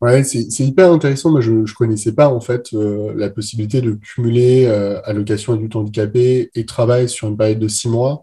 Ouais, 0.00 0.22
c'est 0.24 0.60
hyper 0.60 0.92
intéressant. 0.92 1.30
Moi, 1.30 1.40
je 1.40 1.52
ne 1.52 1.66
connaissais 1.74 2.12
pas 2.12 2.28
en 2.28 2.40
fait 2.40 2.72
euh, 2.74 3.14
la 3.16 3.30
possibilité 3.30 3.80
de 3.80 3.92
cumuler 3.92 4.66
euh, 4.66 5.00
allocation 5.04 5.54
adulte 5.54 5.74
handicapé 5.74 6.50
et 6.54 6.66
travail 6.66 7.08
sur 7.08 7.28
une 7.28 7.36
période 7.36 7.58
de 7.58 7.68
six 7.68 7.88
mois. 7.88 8.22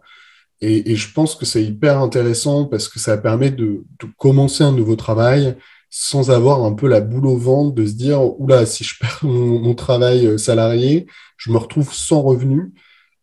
Et, 0.62 0.92
et 0.92 0.96
je 0.96 1.12
pense 1.14 1.36
que 1.36 1.46
c'est 1.46 1.64
hyper 1.64 2.00
intéressant 2.00 2.66
parce 2.66 2.88
que 2.88 3.00
ça 3.00 3.18
permet 3.18 3.52
de, 3.52 3.84
de, 4.00 4.08
commencer 4.18 4.64
un 4.64 4.72
nouveau 4.72 4.96
travail 4.96 5.58
sans 5.90 6.32
avoir 6.32 6.64
un 6.64 6.74
peu 6.74 6.88
la 6.88 7.02
boule 7.02 7.28
au 7.28 7.38
ventre, 7.38 7.76
de 7.76 7.86
se 7.86 7.94
dire, 7.94 8.22
oula, 8.40 8.66
si 8.66 8.84
je 8.84 8.98
perds 9.00 9.20
mon, 9.24 9.60
mon 9.60 9.76
travail 9.76 10.28
euh, 10.28 10.38
salarié, 10.38 11.08
je 11.38 11.52
me 11.52 11.58
retrouve 11.58 11.94
sans 11.94 12.22
revenu. 12.22 12.74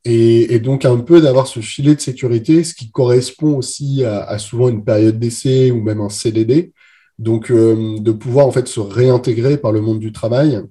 Et, 0.05 0.59
donc 0.61 0.85
un 0.85 0.99
peu 0.99 1.21
d'avoir 1.21 1.47
ce 1.47 1.61
filet 1.61 1.95
de 1.95 2.01
sécurité, 2.01 2.65
ce 2.65 2.75
qui 2.75 2.91
correspond 2.91 3.57
aussi 3.57 4.05
à, 4.05 4.39
souvent 4.39 4.69
une 4.69 4.85
période 4.85 5.19
d'essai 5.19 5.71
ou 5.71 5.83
même 5.83 6.01
un 6.01 6.09
CDD. 6.09 6.73
Donc 7.19 7.51
euh, 7.51 7.99
de 7.99 8.13
pouvoir 8.13 8.47
en 8.47 8.51
fait 8.51 8.67
se 8.67 8.81
réintégrer 8.81 9.59
par 9.59 9.73
le 9.73 9.83
monde 9.83 10.01
du 10.01 10.11
travail, 10.11 10.63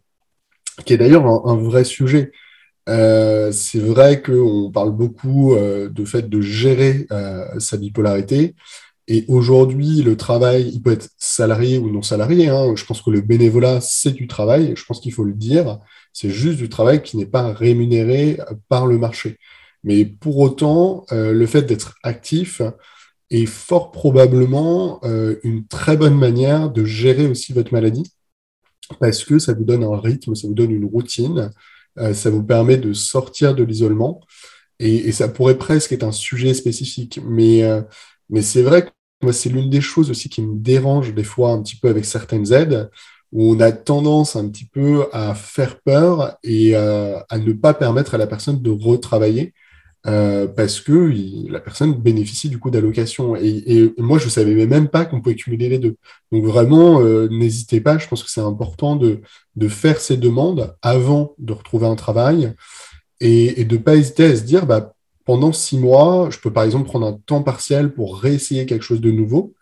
qui 0.85 0.93
est 0.93 0.97
d'ailleurs 0.97 1.25
un, 1.47 1.55
vrai 1.57 1.83
sujet. 1.83 2.31
Euh, 2.89 3.51
c'est 3.51 3.79
vrai 3.79 4.21
qu'on 4.23 4.71
parle 4.71 4.91
beaucoup 4.91 5.53
euh, 5.53 5.89
de 5.89 6.05
fait 6.05 6.27
de 6.27 6.41
gérer 6.41 7.07
sa 7.59 7.77
bipolarité. 7.77 8.55
Et 9.11 9.25
aujourd'hui, 9.27 10.03
le 10.03 10.15
travail, 10.15 10.69
il 10.71 10.83
peut 10.83 10.91
être 10.91 11.09
salarié 11.17 11.79
ou 11.79 11.89
non 11.89 12.03
salarié. 12.03 12.47
Hein. 12.47 12.75
Je 12.75 12.85
pense 12.85 13.01
que 13.01 13.09
le 13.09 13.21
bénévolat, 13.21 13.81
c'est 13.81 14.11
du 14.11 14.27
travail. 14.27 14.73
Je 14.77 14.85
pense 14.85 14.99
qu'il 14.99 15.11
faut 15.11 15.23
le 15.23 15.33
dire. 15.33 15.79
C'est 16.13 16.29
juste 16.29 16.59
du 16.59 16.69
travail 16.69 17.01
qui 17.01 17.17
n'est 17.17 17.25
pas 17.25 17.51
rémunéré 17.51 18.37
par 18.69 18.85
le 18.85 18.99
marché. 18.99 19.39
Mais 19.83 20.05
pour 20.05 20.37
autant, 20.37 21.05
euh, 21.11 21.33
le 21.33 21.45
fait 21.47 21.63
d'être 21.63 21.95
actif 22.03 22.61
est 23.31 23.47
fort 23.47 23.91
probablement 23.91 24.99
euh, 25.03 25.37
une 25.43 25.65
très 25.65 25.97
bonne 25.97 26.17
manière 26.17 26.69
de 26.69 26.85
gérer 26.85 27.25
aussi 27.25 27.51
votre 27.51 27.73
maladie 27.73 28.11
parce 28.99 29.23
que 29.23 29.39
ça 29.39 29.53
vous 29.53 29.63
donne 29.63 29.83
un 29.83 29.99
rythme, 29.99 30.35
ça 30.35 30.47
vous 30.47 30.53
donne 30.53 30.71
une 30.71 30.85
routine, 30.85 31.51
euh, 31.97 32.13
ça 32.13 32.29
vous 32.29 32.43
permet 32.43 32.77
de 32.77 32.93
sortir 32.93 33.55
de 33.55 33.63
l'isolement. 33.63 34.21
Et, 34.79 35.11
ça 35.11 35.27
pourrait 35.27 35.57
presque 35.57 35.93
être 35.93 36.03
un 36.03 36.11
sujet 36.11 36.53
spécifique. 36.53 37.19
Mais, 37.25 37.63
mais 38.29 38.41
c'est 38.41 38.61
vrai 38.61 38.85
que 38.85 38.89
moi, 39.21 39.33
c'est 39.33 39.49
l'une 39.49 39.69
des 39.69 39.81
choses 39.81 40.09
aussi 40.09 40.29
qui 40.29 40.41
me 40.41 40.55
dérange 40.55 41.13
des 41.13 41.23
fois 41.23 41.51
un 41.51 41.61
petit 41.61 41.75
peu 41.75 41.89
avec 41.89 42.05
certaines 42.05 42.51
aides, 42.53 42.89
où 43.31 43.53
on 43.53 43.59
a 43.59 43.71
tendance 43.71 44.35
un 44.35 44.49
petit 44.49 44.65
peu 44.65 45.07
à 45.11 45.35
faire 45.35 45.79
peur 45.81 46.37
et 46.43 46.75
à 46.75 47.37
ne 47.37 47.53
pas 47.53 47.73
permettre 47.73 48.15
à 48.15 48.17
la 48.17 48.27
personne 48.27 48.61
de 48.61 48.71
retravailler. 48.71 49.53
Euh, 50.07 50.47
parce 50.47 50.79
que 50.79 51.11
la 51.51 51.59
personne 51.59 51.93
bénéficie 51.93 52.47
du 52.49 52.57
coup 52.57 52.69
d'allocation. 52.69 53.35
Et, 53.35 53.93
moi, 53.97 54.17
je 54.17 54.29
savais 54.29 54.65
même 54.65 54.87
pas 54.87 55.05
qu'on 55.05 55.21
pouvait 55.21 55.35
cumuler 55.35 55.67
les 55.69 55.77
deux. 55.77 55.97
Donc 56.31 56.45
vraiment, 56.45 57.01
euh, 57.01 57.27
n'hésitez 57.29 57.81
pas, 57.81 57.97
je 57.97 58.07
pense 58.07 58.23
que 58.23 58.29
c'est 58.31 58.41
important 58.41 58.95
de, 58.95 59.21
de, 59.55 59.67
faire 59.67 59.99
ces 59.99 60.15
demandes 60.17 60.75
avant 60.81 61.35
de 61.37 61.53
retrouver 61.53 61.87
un 61.87 61.95
travail 61.95 62.53
et, 63.19 63.65
de 63.65 63.75
ne 63.75 63.81
pas 63.81 63.95
hésiter 63.97 64.25
à 64.25 64.35
se 64.35 64.43
dire, 64.43 64.65
bah, 64.65 64.93
pendant 65.29 65.53
six 65.53 65.77
mois, 65.77 66.31
je 66.31 66.39
peux 66.39 66.51
par 66.51 66.63
exemple 66.63 66.85
prendre 66.85 67.05
un 67.05 67.13
temps 67.13 67.43
partiel 67.43 67.93
pour 67.93 68.19
réessayer 68.19 68.65
quelque 68.65 68.81
chose 68.81 68.99
de 68.99 69.11
nouveau. 69.11 69.53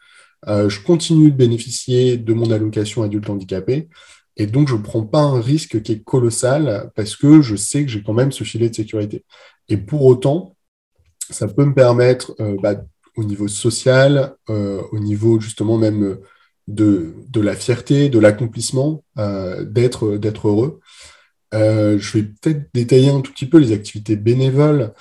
Euh, 0.47 0.69
je 0.69 0.81
continue 0.81 1.29
de 1.29 1.35
bénéficier 1.35 2.15
de 2.15 2.33
mon 2.33 2.51
allocation 2.51 3.03
adulte 3.03 3.29
handicapé. 3.29 3.89
Et 4.37 4.47
donc, 4.47 4.69
je 4.69 4.75
ne 4.75 4.81
prends 4.81 5.03
pas 5.03 5.19
un 5.19 5.41
risque 5.41 5.81
qui 5.81 5.91
est 5.91 6.03
colossal 6.05 6.89
parce 6.95 7.17
que 7.17 7.41
je 7.41 7.57
sais 7.57 7.83
que 7.83 7.91
j'ai 7.91 8.01
quand 8.01 8.13
même 8.13 8.31
ce 8.31 8.45
filet 8.45 8.69
de 8.69 8.75
sécurité. 8.75 9.25
Et 9.67 9.75
pour 9.75 10.05
autant, 10.05 10.55
ça 11.29 11.49
peut 11.49 11.65
me 11.65 11.73
permettre, 11.73 12.33
euh, 12.39 12.55
bah, 12.63 12.75
au 13.17 13.25
niveau 13.25 13.49
social, 13.49 14.35
euh, 14.49 14.81
au 14.93 14.99
niveau 14.99 15.37
justement 15.41 15.77
même 15.77 16.17
de, 16.69 17.13
de 17.29 17.41
la 17.41 17.57
fierté, 17.57 18.07
de 18.07 18.19
l'accomplissement, 18.19 19.03
d'être 19.17 20.47
heureux. 20.47 20.79
je 21.51 22.17
vais 22.17 22.23
peut-être 22.23 22.69
détailler 22.73 23.09
un 23.09 23.19
tout 23.19 23.33
petit 23.33 23.47
peu 23.47 23.57
les 23.57 23.73
activités 23.73 24.15
bénévoles 24.15 24.93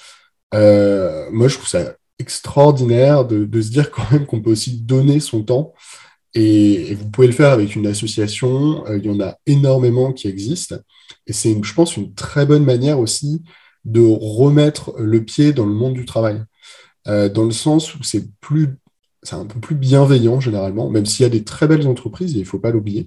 euh, 0.54 1.28
moi, 1.30 1.48
je 1.48 1.56
trouve 1.56 1.68
ça 1.68 1.96
extraordinaire 2.18 3.24
de, 3.26 3.60
se 3.60 3.70
dire 3.70 3.90
quand 3.90 4.10
même 4.10 4.26
qu'on 4.26 4.40
peut 4.40 4.50
aussi 4.50 4.80
donner 4.80 5.20
son 5.20 5.42
temps. 5.42 5.74
Et, 6.34 6.94
vous 6.94 7.10
pouvez 7.10 7.26
le 7.26 7.32
faire 7.32 7.50
avec 7.50 7.76
une 7.76 7.86
association. 7.86 8.86
Euh, 8.86 8.98
il 8.98 9.06
y 9.06 9.10
en 9.10 9.20
a 9.20 9.36
énormément 9.46 10.12
qui 10.12 10.28
existent. 10.28 10.76
Et 11.26 11.32
c'est, 11.32 11.56
je 11.62 11.74
pense, 11.74 11.96
une 11.96 12.14
très 12.14 12.46
bonne 12.46 12.64
manière 12.64 12.98
aussi 12.98 13.42
de 13.84 14.00
remettre 14.00 14.94
le 14.98 15.24
pied 15.24 15.52
dans 15.52 15.66
le 15.66 15.74
monde 15.74 15.94
du 15.94 16.04
travail. 16.04 16.42
Euh, 17.06 17.28
dans 17.28 17.44
le 17.44 17.52
sens 17.52 17.94
où 17.94 18.02
c'est 18.02 18.28
plus, 18.40 18.76
c'est 19.22 19.36
un 19.36 19.46
peu 19.46 19.60
plus 19.60 19.76
bienveillant 19.76 20.40
généralement, 20.40 20.90
même 20.90 21.06
s'il 21.06 21.22
y 21.22 21.26
a 21.26 21.30
des 21.30 21.44
très 21.44 21.68
belles 21.68 21.86
entreprises, 21.86 22.32
il 22.32 22.40
ne 22.40 22.44
faut 22.44 22.58
pas 22.58 22.72
l'oublier. 22.72 23.06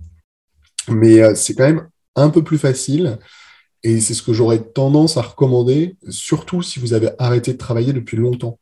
Mais 0.87 1.35
c'est 1.35 1.53
quand 1.53 1.65
même 1.65 1.89
un 2.15 2.29
peu 2.29 2.43
plus 2.43 2.57
facile 2.57 3.19
et 3.83 4.01
c'est 4.01 4.13
ce 4.13 4.21
que 4.21 4.33
j'aurais 4.33 4.59
tendance 4.59 5.17
à 5.17 5.21
recommander, 5.21 5.95
surtout 6.09 6.61
si 6.61 6.79
vous 6.79 6.93
avez 6.93 7.09
arrêté 7.17 7.53
de 7.53 7.57
travailler 7.57 7.93
depuis 7.93 8.17
longtemps. 8.17 8.59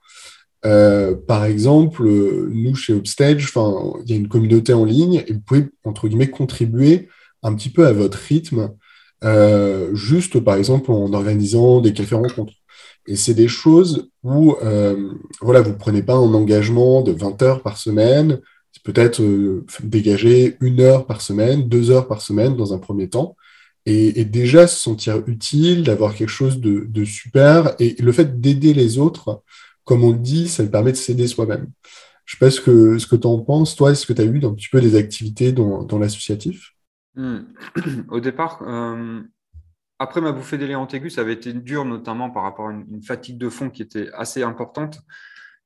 Euh, 0.65 1.15
par 1.15 1.45
exemple, 1.45 2.03
nous, 2.03 2.75
chez 2.75 2.93
Upstage, 2.93 3.51
il 3.55 4.09
y 4.09 4.13
a 4.13 4.15
une 4.15 4.27
communauté 4.27 4.73
en 4.73 4.85
ligne 4.85 5.23
et 5.27 5.33
vous 5.33 5.39
pouvez, 5.39 5.65
entre 5.83 6.07
guillemets, 6.07 6.29
contribuer 6.29 7.07
un 7.43 7.53
petit 7.55 7.69
peu 7.69 7.87
à 7.87 7.93
votre 7.93 8.17
rythme, 8.17 8.71
euh, 9.23 9.93
juste 9.95 10.39
par 10.39 10.55
exemple 10.55 10.91
en 10.91 11.13
organisant 11.13 11.81
des 11.81 11.93
cafés-rencontres. 11.93 12.53
Et 13.07 13.15
c'est 13.15 13.33
des 13.33 13.47
choses 13.47 14.09
où 14.23 14.55
euh, 14.63 15.13
voilà, 15.41 15.61
vous 15.61 15.71
ne 15.71 15.75
prenez 15.75 16.03
pas 16.03 16.15
un 16.15 16.33
engagement 16.33 17.01
de 17.01 17.11
20 17.11 17.41
heures 17.41 17.63
par 17.63 17.77
semaine, 17.77 18.41
c'est 18.73 18.83
peut-être 18.83 19.23
dégager 19.81 20.57
une 20.61 20.81
heure 20.81 21.05
par 21.05 21.21
semaine, 21.21 21.67
deux 21.67 21.89
heures 21.89 22.07
par 22.07 22.21
semaine 22.21 22.57
dans 22.57 22.73
un 22.73 22.79
premier 22.79 23.09
temps, 23.09 23.35
et, 23.89 24.25
déjà 24.25 24.67
se 24.67 24.77
sentir 24.77 25.23
utile, 25.27 25.83
d'avoir 25.83 26.13
quelque 26.13 26.29
chose 26.29 26.59
de, 26.59 27.05
super. 27.05 27.73
Et 27.79 27.95
le 28.01 28.11
fait 28.11 28.41
d'aider 28.41 28.73
les 28.73 28.97
autres, 28.97 29.43
comme 29.85 30.03
on 30.03 30.11
le 30.11 30.19
dit, 30.19 30.49
ça 30.49 30.65
permet 30.65 30.91
de 30.91 30.97
s'aider 30.97 31.25
soi-même. 31.27 31.67
Je 32.25 32.35
ne 32.35 32.39
sais 32.39 32.45
pas 32.45 32.51
ce 32.51 32.59
que, 32.59 32.97
ce 32.97 33.07
que 33.07 33.15
tu 33.15 33.27
en 33.27 33.39
penses, 33.39 33.77
toi, 33.77 33.91
est-ce 33.91 34.05
que 34.05 34.11
tu 34.11 34.21
as 34.21 34.25
eu 34.25 34.43
un 34.43 34.53
petit 34.53 34.67
peu 34.67 34.81
des 34.81 34.95
activités 34.95 35.53
dans, 35.53 35.99
l'associatif? 35.99 36.73
Hmm. 37.15 37.43
Au 38.09 38.19
départ, 38.19 38.61
euh, 38.67 39.21
après 39.99 40.19
ma 40.19 40.33
bouffée 40.33 40.57
d'éléant 40.57 40.87
aigu, 40.89 41.09
ça 41.09 41.21
avait 41.21 41.33
été 41.33 41.53
dur, 41.53 41.85
notamment 41.85 42.29
par 42.29 42.43
rapport 42.43 42.67
à 42.67 42.73
une, 42.73 43.01
fatigue 43.01 43.37
de 43.37 43.47
fond 43.47 43.69
qui 43.69 43.83
était 43.83 44.09
assez 44.13 44.43
importante. 44.43 44.99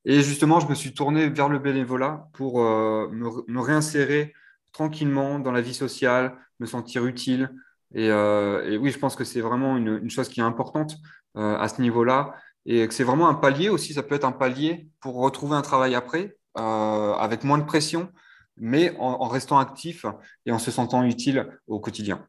Et 0.04 0.22
justement, 0.22 0.60
je 0.60 0.68
me 0.68 0.74
suis 0.76 0.94
tourné 0.94 1.28
vers 1.28 1.48
le 1.48 1.58
bénévolat 1.58 2.28
pour 2.34 2.64
euh, 2.64 3.08
me, 3.10 3.60
réinsérer 3.60 4.32
tranquillement 4.70 5.40
dans 5.40 5.52
la 5.52 5.60
vie 5.60 5.74
sociale, 5.74 6.36
me 6.60 6.66
sentir 6.66 7.04
utile, 7.04 7.50
euh, 7.96 8.70
et, 8.70 8.76
oui, 8.76 8.90
je 8.90 8.98
pense 8.98 9.16
que 9.16 9.24
c'est 9.24 9.40
vraiment 9.40 9.76
une, 9.76 10.10
chose 10.10 10.28
qui 10.28 10.40
est 10.40 10.44
importante 10.44 10.96
euh, 11.36 11.56
à 11.56 11.68
ce 11.68 11.80
niveau-là. 11.80 12.34
Et 12.64 12.86
que 12.86 12.94
c'est 12.94 13.04
vraiment 13.04 13.28
un 13.28 13.34
palier 13.34 13.68
aussi, 13.68 13.92
ça 13.92 14.04
peut 14.04 14.14
être 14.14 14.24
un 14.24 14.32
palier 14.32 14.88
pour 15.00 15.16
retrouver 15.16 15.56
un 15.56 15.62
travail 15.62 15.96
après, 15.96 16.36
euh, 16.58 17.12
avec 17.14 17.42
moins 17.42 17.58
de 17.58 17.64
pression, 17.64 18.08
mais 18.56 18.94
en, 19.00 19.26
restant 19.26 19.58
actif 19.58 20.06
et 20.46 20.52
en 20.52 20.60
se 20.60 20.70
sentant 20.70 21.02
utile 21.02 21.48
au 21.66 21.80
quotidien. 21.80 22.24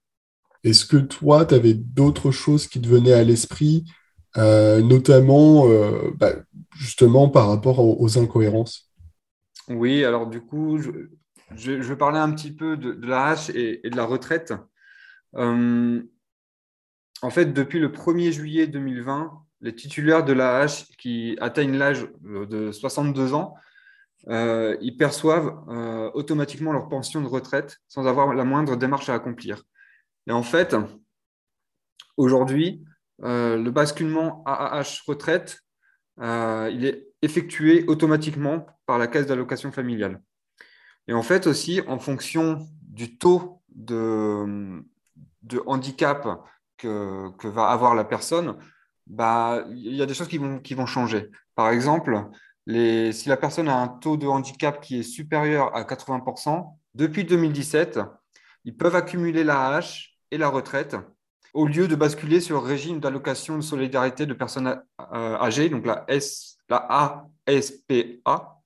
Est-ce 0.64 0.86
que 0.86 0.98
toi, 0.98 1.46
tu 1.46 1.54
avais 1.54 1.76
d'autres 1.76 2.32
choses 2.32 2.66
qui 2.66 2.82
te 2.82 2.88
venaient 2.88 3.14
à 3.14 3.24
l'esprit, 3.24 3.86
notamment 4.36 5.68
bah, 6.16 6.32
justement 6.76 7.30
par 7.30 7.50
rapport 7.50 7.78
aux, 7.80 8.18
incohérences? 8.18 8.92
Oui, 9.68 10.04
alors 10.04 10.26
du 10.26 10.42
coup, 10.42 10.80
je, 11.56 11.94
parler 11.94 12.18
un 12.18 12.32
petit 12.32 12.52
peu 12.52 12.76
de, 12.76 13.06
la 13.06 13.26
hache 13.28 13.52
et, 13.52 13.86
et 13.86 13.92
de 13.92 13.96
la 13.96 14.06
retraite. 14.06 14.52
Euh, 15.36 16.02
en 17.22 17.30
fait, 17.30 17.54
depuis 17.54 17.80
le 17.80 17.90
1er 17.90 18.32
juillet 18.32 18.68
2020, 18.68 19.32
les 19.62 19.76
titulaires 19.76 20.26
de 20.26 20.34
l'AH 20.34 20.86
qui 20.98 21.38
atteignent 21.40 21.78
l'âge 21.78 22.08
de 22.22 22.72
62 22.72 23.34
ans, 23.34 23.56
euh, 24.30 24.78
ils 24.82 24.98
perçoivent 24.98 25.64
euh, 25.70 26.12
automatiquement 26.14 26.72
leur 26.72 26.90
pension 26.90 27.22
de 27.22 27.28
retraite 27.28 27.80
sans 27.88 28.08
avoir 28.08 28.34
la 28.34 28.44
moindre 28.44 28.76
démarche 28.76 29.10
à 29.10 29.14
accomplir. 29.14 29.64
Et 30.28 30.32
en 30.32 30.44
fait, 30.44 30.76
aujourd'hui, 32.18 32.84
le 33.20 33.70
basculement 33.70 34.44
AAH 34.46 35.04
retraite, 35.08 35.60
il 36.20 36.86
est 36.86 37.08
effectué 37.22 37.86
automatiquement 37.88 38.66
par 38.86 38.98
la 38.98 39.08
caisse 39.08 39.28
d'allocation 39.28 39.72
familiale. 39.72 40.22
Et 41.08 41.14
en 41.14 41.24
fait 41.24 41.48
aussi, 41.48 41.82
en 41.88 42.00
fonction 42.00 42.66
du 42.82 43.18
taux 43.18 43.62
de, 43.70 44.84
de 45.42 45.62
handicap 45.66 46.28
que, 46.78 47.48
va 47.48 47.68
avoir 47.68 47.96
la 47.96 48.04
personne, 48.04 48.58
bah, 49.08 49.64
il 49.70 49.96
y 49.96 50.02
a 50.02 50.06
des 50.06 50.14
choses 50.14 50.28
qui 50.28 50.38
vont, 50.38 50.60
qui 50.60 50.74
vont 50.74 50.86
changer. 50.86 51.30
Par 51.56 51.70
exemple, 51.70 52.30
les, 52.66 53.12
si 53.12 53.30
la 53.30 53.38
personne 53.38 53.68
a 53.68 53.78
un 53.78 53.88
taux 53.88 54.18
de 54.18 54.28
handicap 54.28 54.82
qui 54.82 55.00
est 55.00 55.04
supérieur 55.04 55.76
à 55.76 55.84
80%, 55.84 56.78
depuis 56.94 57.26
2017, 57.26 58.00
ils 58.66 58.76
peuvent 58.76 58.96
accumuler 58.96 59.44
la 59.44 59.76
hache 59.76 60.18
et 60.32 60.38
la 60.38 60.50
retraite 60.50 60.96
au 61.54 61.68
lieu 61.68 61.88
de 61.88 61.96
basculer 61.96 62.42
sur 62.42 62.62
le 62.62 62.68
régime 62.68 63.00
d'allocation 63.00 63.58
de 63.58 63.62
solidarité 63.62 64.26
de 64.26 64.34
personnes 64.34 64.68
euh, 65.00 65.38
âgées, 65.38 65.70
donc 65.70 65.86
la, 65.86 66.04
S, 66.08 66.58
la 66.68 67.28
ASPA. 67.46 68.60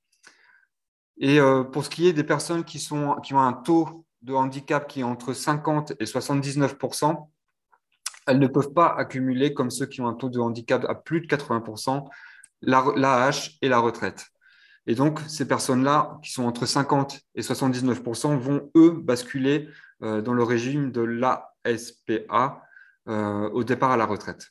Et 1.20 1.40
euh, 1.40 1.64
pour 1.64 1.84
ce 1.84 1.90
qui 1.90 2.08
est 2.08 2.14
des 2.14 2.24
personnes 2.24 2.64
qui, 2.64 2.80
sont, 2.80 3.16
qui 3.24 3.34
ont 3.34 3.42
un 3.42 3.54
taux 3.54 4.06
de 4.22 4.34
handicap 4.34 4.88
qui 4.88 5.02
est 5.02 5.04
entre 5.04 5.34
50 5.34 5.94
et 6.00 6.06
79% 6.06 7.28
elles 8.28 8.40
ne 8.40 8.48
peuvent 8.48 8.74
pas 8.74 8.94
accumuler, 8.96 9.54
comme 9.54 9.72
ceux 9.72 9.86
qui 9.86 10.02
ont 10.02 10.08
un 10.08 10.14
taux 10.14 10.30
de 10.30 10.40
handicap 10.40 10.86
à 10.88 10.96
plus 10.96 11.22
de 11.22 11.28
80% 11.28 12.06
l'AH 12.62 13.52
et 13.62 13.70
la 13.70 13.80
retraite. 13.80 14.26
Et 14.86 14.96
donc, 14.96 15.20
ces 15.28 15.48
personnes-là, 15.48 16.20
qui 16.24 16.32
sont 16.32 16.44
entre 16.44 16.66
50 16.66 17.22
et 17.36 17.42
79% 17.42 18.38
vont, 18.38 18.70
eux, 18.76 18.92
basculer 19.02 19.70
euh, 20.04 20.22
dans 20.22 20.34
le 20.34 20.44
régime 20.44 20.92
de 20.92 21.02
l'ASPA 21.02 22.62
euh, 23.08 23.50
au 23.50 23.64
départ 23.64 23.92
à 23.92 23.98
la 23.98 24.06
retraite. 24.06 24.48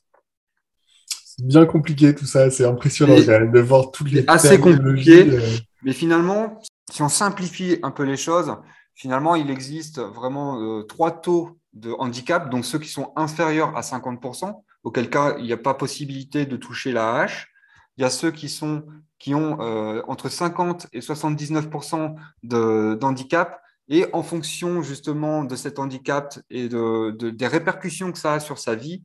C'est 1.07 1.46
bien 1.46 1.66
compliqué 1.66 2.14
tout 2.14 2.26
ça, 2.26 2.50
c'est 2.50 2.64
impressionnant 2.64 3.16
de 3.16 3.61
voir 3.61 3.90
toutes 3.90 4.11
les 4.11 4.24
assez 4.26 4.59
compliqué, 4.59 5.29
euh. 5.29 5.40
mais 5.83 5.92
finalement, 5.92 6.62
si 6.90 7.02
on 7.02 7.11
simplifie 7.11 7.79
un 7.83 7.90
peu 7.90 8.05
les 8.05 8.16
choses, 8.16 8.55
finalement, 8.96 9.37
il 9.37 9.50
existe 9.50 10.00
vraiment 10.00 10.61
euh, 10.61 10.82
trois 10.82 11.12
taux 11.12 11.59
de 11.74 11.92
handicap, 11.98 12.50
donc 12.50 12.64
ceux 12.64 12.78
qui 12.78 12.88
sont 12.88 13.12
inférieurs 13.14 13.76
à 13.76 13.82
50%, 13.82 14.62
auquel 14.82 15.11
cas 15.11 15.37
il 15.38 15.44
n'y 15.44 15.52
a 15.52 15.59
pas 15.59 15.74
possibilité 15.74 16.46
de 16.46 16.56
toucher 16.56 16.90
la 16.90 17.16
hache. 17.16 17.52
il 17.96 18.02
y 18.02 18.04
a 18.04 18.11
ceux 18.11 18.30
qui, 18.30 18.48
sont, 18.48 18.85
qui 19.18 19.35
ont 19.35 19.61
euh, 19.61 20.02
entre 20.09 20.28
50 20.28 20.88
et 20.92 21.00
79% 21.00 22.16
d'handicap. 22.42 23.61
Et 23.88 24.06
en 24.12 24.24
fonction 24.24 24.82
justement 24.82 25.44
de 25.44 25.54
cet 25.54 25.78
handicap 25.78 26.37
et 26.50 26.68
de, 26.68 27.12
des 27.12 27.46
répercussions 27.46 28.11
que 28.11 28.18
ça 28.18 28.32
a 28.32 28.40
sur 28.40 28.59
sa 28.59 28.74
vie, 28.74 29.04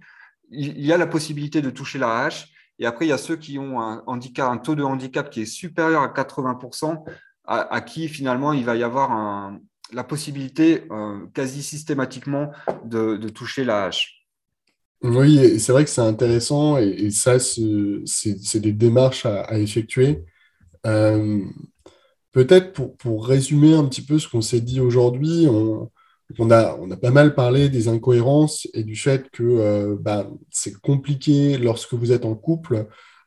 il, 0.49 0.84
y 0.84 0.91
a 0.91 0.97
la 0.97 1.06
possibilité 1.06 1.62
de 1.62 1.69
toucher 1.69 1.99
la 1.99 2.23
hache. 2.23 2.47
Et 2.80 2.88
après, 2.88 3.06
il 3.06 3.10
y 3.10 3.13
a 3.13 3.19
ceux 3.19 3.36
qui 3.36 3.60
ont 3.60 3.80
un, 3.80 4.01
handicap, 4.08 4.49
un 4.51 4.58
taux 4.58 4.73
de 4.73 4.82
handicap 4.82 5.30
qui 5.30 5.41
est 5.41 5.45
supérieur 5.45 6.01
à 6.01 6.08
80%, 6.08 7.04
à, 7.45 7.82
qui 7.82 8.08
finalement 8.08 8.54
il 8.54 8.65
va 8.65 8.75
y 8.75 8.82
avoir 8.82 9.12
la 9.93 10.04
possibilité 10.04 10.84
euh, 10.91 11.19
quasi 11.34 11.63
systématiquement 11.63 12.51
de, 12.86 13.17
toucher 13.30 13.63
la 13.63 13.86
hache. 13.86 14.25
Oui, 15.04 15.60
c'est 15.60 15.71
vrai 15.71 15.84
que 15.84 15.89
c'est 15.89 16.01
intéressant 16.01 16.77
et, 16.77 17.10
ça, 17.12 17.39
c'est 17.39 18.60
des 18.60 18.71
démarches 18.71 19.25
à, 19.25 19.58
effectuer. 19.60 20.23
Euh, 20.86 21.39
peut-être 22.32 22.73
pour, 22.97 23.25
résumer 23.25 23.73
un 23.73 23.86
petit 23.86 24.04
peu 24.04 24.19
ce 24.19 24.27
qu'on 24.27 24.41
s'est 24.41 24.62
dit 24.62 24.80
aujourd'hui, 24.80 25.47
on, 25.49 26.51
a, 26.51 26.77
on 26.80 26.91
a 26.91 26.97
pas 26.97 27.12
mal 27.12 27.34
parlé 27.34 27.69
des 27.69 27.88
incohérences 27.88 28.67
et 28.73 28.84
du 28.84 28.95
fait 28.95 29.30
que 29.32 29.97
bah, 29.99 30.30
c'est 30.51 30.80
compliqué 30.80 31.58
lorsque 31.58 31.93
vous 31.93 32.12
êtes 32.12 32.25
en 32.25 32.36
couple 32.36 32.86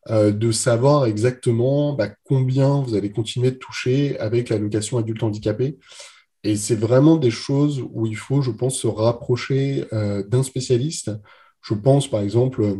de 0.09 0.53
savoir 0.53 1.07
exactement 1.07 1.95
bah, 1.95 2.09
combien 2.25 2.83
vous 2.83 2.95
allez 2.95 3.11
continuer 3.11 3.51
de 3.51 3.57
toucher 3.57 4.19
avec 4.21 4.49
l'allocation 4.49 4.99
adulte 4.99 5.23
handicapé. 5.23 5.77
Et 6.45 6.57
c'est 6.57 6.77
vraiment 6.77 7.17
des 7.17 7.31
choses 7.31 7.83
où 7.93 8.07
il 8.07 8.17
faut, 8.17 8.43
je 8.43 8.51
pense, 8.51 8.79
se 8.79 8.87
rapprocher 8.87 9.87
euh, 9.95 10.23
d'un 10.23 10.43
spécialiste. 10.43 11.11
Je 11.63 11.73
pense, 11.73 12.09
par 12.09 12.21
exemple, 12.21 12.77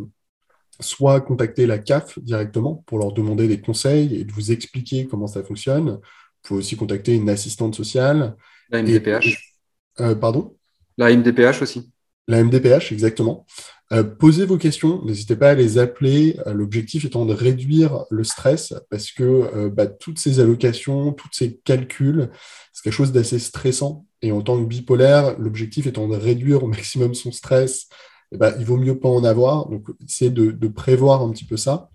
soit 0.81 1.21
contacter 1.23 1.67
la 1.67 1.79
CAF 1.79 2.19
directement 2.19 2.85
pour 2.87 2.99
leur 2.99 3.13
demander 3.13 3.49
des 3.49 3.61
conseils 3.61 4.17
et 4.17 4.25
de 4.25 4.33
vous 4.33 4.53
expliquer 4.53 5.07
comment 5.07 5.27
ça 5.27 5.43
fonctionne. 5.43 5.93
Vous 5.93 5.99
pouvez 6.43 6.59
aussi 6.59 6.77
contacter 6.77 7.15
une 7.15 7.31
assistante 7.31 7.75
sociale. 7.75 8.37
La 8.69 8.83
MDPH. 8.83 9.57
Euh, 10.01 10.15
pardon? 10.15 10.57
La 10.99 11.15
MDPH 11.15 11.63
aussi. 11.63 11.91
La 12.29 12.45
MDPH, 12.45 12.93
exactement. 12.93 13.47
Euh, 13.93 14.03
posez 14.03 14.47
vos 14.47 14.57
questions, 14.57 15.05
n'hésitez 15.05 15.37
pas 15.37 15.51
à 15.51 15.55
les 15.55 15.79
appeler. 15.79 16.39
Euh, 16.47 16.55
l'objectif 16.55 17.05
étant 17.05 17.27
de 17.27 17.35
réduire 17.35 18.07
le 18.11 18.25
stress 18.25 18.75
parce 18.91 19.13
que 19.13 19.69
bah, 19.69 19.87
toutes 19.87 20.19
ces 20.19 20.41
allocations, 20.41 21.13
tous 21.13 21.29
ces 21.33 21.59
calculs, 21.59 22.31
c'est 22.73 22.83
quelque 22.83 22.93
chose 22.93 23.13
d'assez 23.13 23.39
stressant. 23.39 24.07
Et 24.23 24.33
en 24.33 24.41
tant 24.41 24.59
que 24.59 24.67
bipolaire, 24.67 25.39
l'objectif 25.39 25.87
étant 25.87 26.09
de 26.09 26.17
réduire 26.17 26.65
au 26.65 26.67
maximum 26.67 27.15
son 27.15 27.31
stress, 27.31 27.89
eh 28.33 28.39
ben, 28.39 28.55
il 28.59 28.65
vaut 28.65 28.79
mieux 28.79 28.99
pas 28.99 29.09
en 29.09 29.23
avoir. 29.23 29.69
Donc, 29.69 29.87
c'est 30.07 30.31
de, 30.31 30.69
prévoir 30.69 31.23
un 31.23 31.31
petit 31.31 31.45
peu 31.45 31.57
ça. 31.57 31.91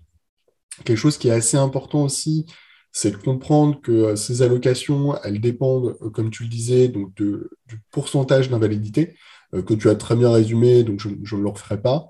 Quelque 0.84 0.96
chose 0.96 1.18
qui 1.18 1.28
est 1.28 1.32
assez 1.32 1.56
important 1.56 2.04
aussi, 2.04 2.46
c'est 2.92 3.10
de 3.10 3.16
comprendre 3.16 3.80
que 3.80 4.16
ces 4.16 4.42
allocations, 4.42 5.16
elles 5.22 5.40
dépendent, 5.40 5.98
comme 6.12 6.30
tu 6.30 6.44
le 6.44 6.48
disais, 6.48 6.88
du 6.88 7.82
pourcentage 7.90 8.48
d'invalidité. 8.48 9.16
Euh, 9.54 9.62
que 9.62 9.74
tu 9.74 9.88
as 9.88 9.94
très 9.94 10.16
bien 10.16 10.30
résumé, 10.30 10.84
donc 10.84 11.00
je, 11.00 11.08
ne 11.08 11.42
le 11.42 11.48
referai 11.48 11.80
pas. 11.80 12.08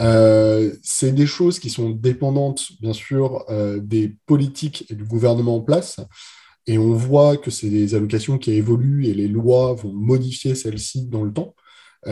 Euh, 0.00 0.74
c'est 0.82 1.12
des 1.12 1.26
choses 1.26 1.58
qui 1.58 1.70
sont 1.70 1.90
dépendantes, 1.90 2.68
bien 2.80 2.92
sûr, 2.92 3.44
euh, 3.50 3.80
des 3.80 4.16
politiques 4.26 4.86
et 4.90 4.94
du 4.94 5.04
gouvernement 5.04 5.56
en 5.56 5.60
place. 5.60 6.00
Et 6.66 6.78
on 6.78 6.92
voit 6.94 7.36
que 7.36 7.50
c'est 7.50 7.70
des 7.70 7.94
allocations 7.94 8.38
qui 8.38 8.52
évoluent 8.52 9.06
et 9.06 9.14
les 9.14 9.28
lois 9.28 9.74
vont 9.74 9.92
modifier 9.92 10.54
celles-ci 10.54 11.06
dans 11.06 11.24
le 11.24 11.32
temps. 11.32 11.54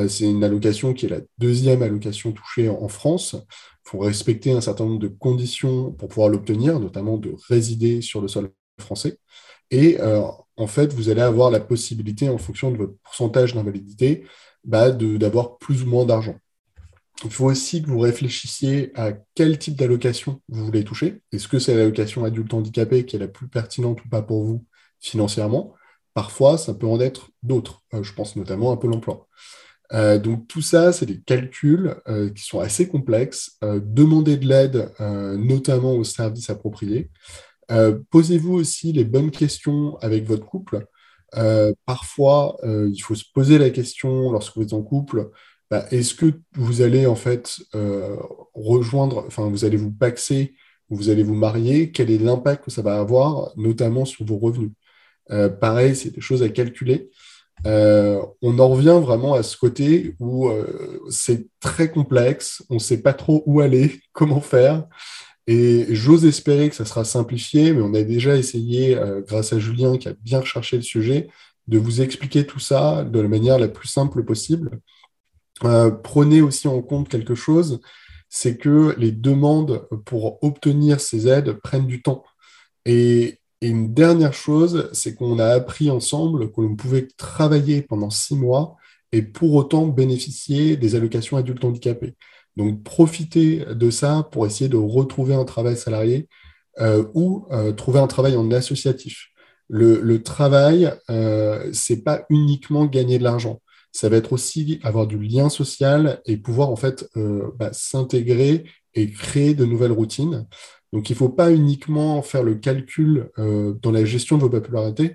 c'est 0.09 0.24
une 0.31 0.44
allocation 0.44 0.94
qui 0.94 1.07
est 1.07 1.09
la 1.09 1.20
deuxième 1.38 1.83
allocation 1.83 2.33
touchée 2.33 2.68
en, 2.68 2.88
France. 2.88 3.37
Il 3.87 3.90
faut 3.90 3.98
respecter 4.00 4.52
un 4.52 4.61
certain 4.61 4.85
nombre 4.85 5.00
de 5.00 5.09
conditions 5.09 5.92
pour 5.92 6.09
pouvoir 6.09 6.28
l'obtenir, 6.28 6.81
notamment 6.81 7.18
de 7.18 7.35
résider 7.48 8.02
sur 8.02 8.20
le 8.20 8.28
sol 8.28 8.50
français. 8.81 9.18
Et 9.70 9.98
en 10.59 10.66
fait, 10.66 10.92
vous 10.92 11.09
allez 11.09 11.23
avoir 11.23 11.51
la 11.51 11.61
possibilité, 11.61 12.29
en 12.29 12.38
fonction 12.38 12.71
de 12.71 12.77
votre 12.77 12.94
pourcentage 13.05 13.55
d'invalidité, 13.55 14.25
bah, 14.64 14.90
d'avoir 14.90 15.57
plus 15.59 15.85
ou 15.85 15.87
moins 15.87 16.05
d'argent. 16.05 16.37
Il 17.25 17.31
faut 17.31 17.47
aussi 17.47 17.83
que 17.83 17.88
vous 17.88 17.99
réfléchissiez 17.99 18.92
à 18.94 19.12
quel 19.35 19.59
type 19.59 19.77
d'allocation 19.77 20.40
vous 20.49 20.64
voulez 20.64 20.85
toucher. 20.85 21.21
Est-ce 21.33 21.49
que 21.49 21.59
c'est 21.59 21.77
l'allocation 21.77 22.25
adulte 22.25 22.55
handicapé 22.55 23.07
qui 23.07 23.16
est 23.16 23.18
la 23.18 23.29
plus 23.29 23.49
pertinente 23.49 24.05
ou 24.05 24.09
pas 24.09 24.23
pour 24.23 24.44
vous 24.44 24.64
financièrement? 25.01 25.75
Parfois, 26.14 26.59
ça 26.59 26.75
peut 26.75 26.87
en 26.87 27.01
être 27.01 27.31
d'autres. 27.42 27.83
Euh, 27.94 28.03
je 28.03 28.12
pense 28.12 28.37
notamment 28.37 28.73
à 28.73 28.77
Pôle 28.77 28.94
emploi. 28.94 29.27
Euh, 29.92 30.18
donc 30.18 30.47
tout 30.49 30.61
ça, 30.61 30.92
c'est 30.92 31.07
des 31.07 31.21
calculs 31.21 31.97
euh, 32.09 32.31
qui 32.31 32.44
sont 32.44 32.61
assez 32.61 32.88
complexes. 32.88 33.59
demandez 33.62 34.37
de 34.37 34.47
l'aide, 34.47 34.92
notamment 35.01 35.92
aux 35.92 36.05
services 36.05 36.51
appropriés. 36.51 37.11
Posez-vous 38.11 38.54
aussi 38.54 38.92
les 38.92 39.04
bonnes 39.04 39.31
questions 39.31 39.96
avec 39.98 40.24
votre 40.24 40.46
couple. 40.46 40.87
Euh, 41.37 41.72
parfois, 41.87 42.57
euh, 42.64 42.90
il 42.92 43.00
faut 43.00 43.14
se 43.14 43.24
poser 43.35 43.59
la 43.59 43.70
question 43.70 44.33
lorsque 44.33 44.57
vous 44.57 44.62
êtes 44.62 44.72
en 44.72 44.83
couple, 44.83 45.31
bah, 45.70 45.85
est-ce 45.90 46.14
que 46.14 46.40
vous 46.54 46.81
allez 46.81 47.07
en 47.07 47.14
fait 47.14 47.59
euh, 47.74 48.16
rejoindre, 48.54 49.24
enfin 49.26 49.48
vous 49.48 49.64
allez 49.64 49.76
vous 49.76 49.92
paxer, 49.92 50.54
vous 50.88 51.11
allez 51.11 51.22
vous 51.22 51.35
marier, 51.35 51.92
quel 51.92 52.11
est 52.11 52.18
l'impact 52.18 52.64
que 52.64 52.70
ça 52.70 52.83
va 52.83 52.98
avoir, 52.98 53.52
notamment 53.57 54.04
sur 54.04 54.24
vos 54.24 54.38
revenus? 54.38 54.72
pareil, 55.61 55.94
c'est 55.94 56.11
des 56.11 56.22
choses 56.22 56.42
à 56.42 56.48
calculer. 56.48 57.11
on 57.66 58.59
en 58.59 58.68
revient 58.68 58.98
vraiment 59.02 59.35
à 59.35 59.42
ce 59.42 59.59
côté 59.59 60.14
où 60.20 60.50
c'est 61.11 61.48
très 61.61 61.90
complexe, 61.90 62.64
on 62.70 62.76
ne 62.76 62.78
sait 62.81 63.02
pas 63.02 63.12
trop 63.12 63.42
où 63.44 63.61
aller, 63.61 64.00
comment 64.12 64.40
faire. 64.40 64.87
Et 65.49 65.87
j'ose 65.95 66.27
espérer 66.27 66.69
que 66.69 66.77
ça 66.77 66.85
sera 66.85 67.05
simplifié, 67.05 67.73
mais 67.73 67.81
on 67.81 67.95
a 67.95 68.03
déjà 68.03 68.37
essayé, 68.37 68.97
euh, 68.97 69.23
grâce 69.27 69.55
à 69.55 69.59
Julien 69.59 69.97
qui 69.97 70.07
a 70.09 70.13
bien 70.23 70.41
recherché 70.41 70.77
le 70.77 70.83
sujet, 70.83 71.29
de 71.69 71.79
vous 71.79 72.03
expliquer 72.03 72.47
tout 72.47 72.61
ça 72.61 73.03
de 73.05 73.19
la 73.19 73.29
manière 73.29 73.59
la 73.59 73.69
plus 73.69 73.89
simple 73.89 74.23
possible. 74.25 74.79
Euh, 75.65 75.91
prenez 75.91 76.43
aussi 76.43 76.69
en 76.69 76.83
compte 76.83 77.09
quelque 77.09 77.35
chose, 77.35 77.81
c'est 78.29 78.59
que 78.59 78.95
les 78.99 79.11
demandes 79.11 79.89
pour 80.05 80.43
obtenir 80.45 81.01
ces 81.01 81.27
aides 81.29 81.53
prennent 81.63 81.87
du 81.87 82.03
temps. 82.03 82.25
Et, 82.85 83.41
une 83.61 83.93
dernière 83.93 84.35
chose, 84.35 84.89
c'est 84.93 85.17
qu'on 85.17 85.41
a 85.41 85.47
appris 85.49 85.91
ensemble 85.91 86.53
que 86.53 86.61
l'on 86.61 86.77
pouvait 86.77 87.09
travailler 87.17 87.83
pendant 87.83 88.09
six 88.09 88.37
mois 88.37 88.77
et 89.11 89.23
pour 89.23 89.55
autant 89.55 89.89
bénéficier 89.89 90.77
des 90.77 90.95
allocations 90.95 91.37
adultes 91.37 91.65
handicapés. 91.65 92.15
Donc, 92.59 92.83
profitez 92.83 93.64
de 93.71 93.88
ça 93.88 94.29
pour 94.33 94.44
essayer 94.44 94.68
de 94.68 94.77
retrouver 94.77 95.33
un 95.33 95.44
travail 95.44 95.77
salarié 95.77 96.29
euh, 96.81 97.05
ou 97.14 97.47
euh, 97.53 97.71
trouver 97.73 98.01
un 98.01 98.09
travail 98.09 98.35
en 98.35 98.51
associatif. 98.51 99.29
Le, 99.68 100.23
travail, 100.25 100.92
euh, 101.09 101.71
ce 101.73 101.92
n'est 101.92 102.01
pas 102.01 102.25
uniquement 102.31 102.87
gagner 102.87 103.18
de 103.18 103.23
l'argent. 103.23 103.62
Ça 103.92 104.09
va 104.09 104.16
être 104.16 104.33
aussi 104.33 104.81
avoir 104.83 105.07
du 105.07 105.21
lien 105.21 105.51
social 105.51 106.21
et 106.27 106.37
pouvoir 106.37 106.71
en 106.71 106.77
fait 106.77 107.09
bah, 107.57 107.73
s'intégrer 107.73 108.64
et 108.94 109.11
créer 109.11 109.55
de 109.55 109.64
nouvelles 109.64 109.92
routines. 109.92 110.47
Donc, 110.92 111.11
il 111.11 111.12
ne 111.12 111.18
faut 111.18 111.29
pas 111.29 111.53
uniquement 111.53 112.23
faire 112.23 112.42
le 112.42 112.57
calcul 112.57 113.31
dans 113.37 113.92
la 113.92 114.05
gestion 114.05 114.37
de 114.37 114.42
vos 114.42 114.51
popularités, 114.51 115.14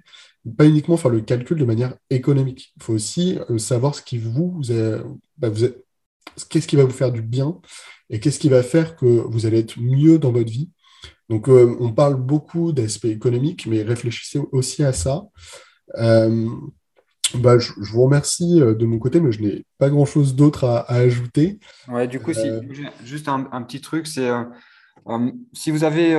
pas 0.58 0.66
uniquement 0.66 0.98
faire 0.98 1.12
le 1.12 1.22
calcul 1.22 1.58
de 1.58 1.66
manière 1.66 1.96
économique. 2.10 2.74
Il 2.78 2.84
faut 2.84 2.94
aussi 2.94 3.38
savoir 3.58 3.96
ce 3.96 4.02
qui 4.02 4.18
vous, 4.18 4.62
vous, 4.62 4.62
bah, 5.38 5.50
qu'est-ce 6.50 6.68
qui 6.68 6.76
va 6.76 6.84
vous 6.84 6.92
faire 6.92 7.12
du 7.12 7.22
bien 7.22 7.60
et 8.10 8.20
qu'est-ce 8.20 8.40
qui 8.40 8.50
va 8.50 8.64
faire 8.64 8.96
que 8.96 9.06
vous 9.06 9.46
allez 9.46 9.60
être 9.60 9.80
mieux 9.80 10.20
dans 10.20 10.32
votre 10.32 10.52
vie. 10.52 10.70
Donc, 11.30 11.50
euh, 11.50 11.76
on 11.80 11.92
parle 11.92 12.16
beaucoup 12.16 12.72
d'aspect 12.72 13.10
économique, 13.10 13.66
mais 13.66 13.82
réfléchissez 13.82 14.40
aussi 14.52 14.84
à 14.84 14.94
ça. 14.94 15.24
Euh, 15.98 16.48
bah, 17.36 17.58
je, 17.58 17.72
vous 17.78 18.04
remercie 18.04 18.62
euh, 18.62 18.76
de 18.76 18.86
mon 18.86 19.00
côté, 19.00 19.20
mais 19.20 19.32
je 19.32 19.42
n'ai 19.42 19.66
pas 19.78 19.90
grand-chose 19.90 20.36
d'autre 20.36 20.66
à, 20.66 20.82
ajouter. 20.92 21.60
Ouais, 21.88 22.08
du 22.08 22.20
coup, 22.20 22.34
juste 23.04 23.28
un, 23.28 23.62
petit 23.64 23.82
truc, 23.82 24.06
c'est 24.06 24.30
si 25.54 25.72
vous 25.72 25.84
avez, 25.84 26.12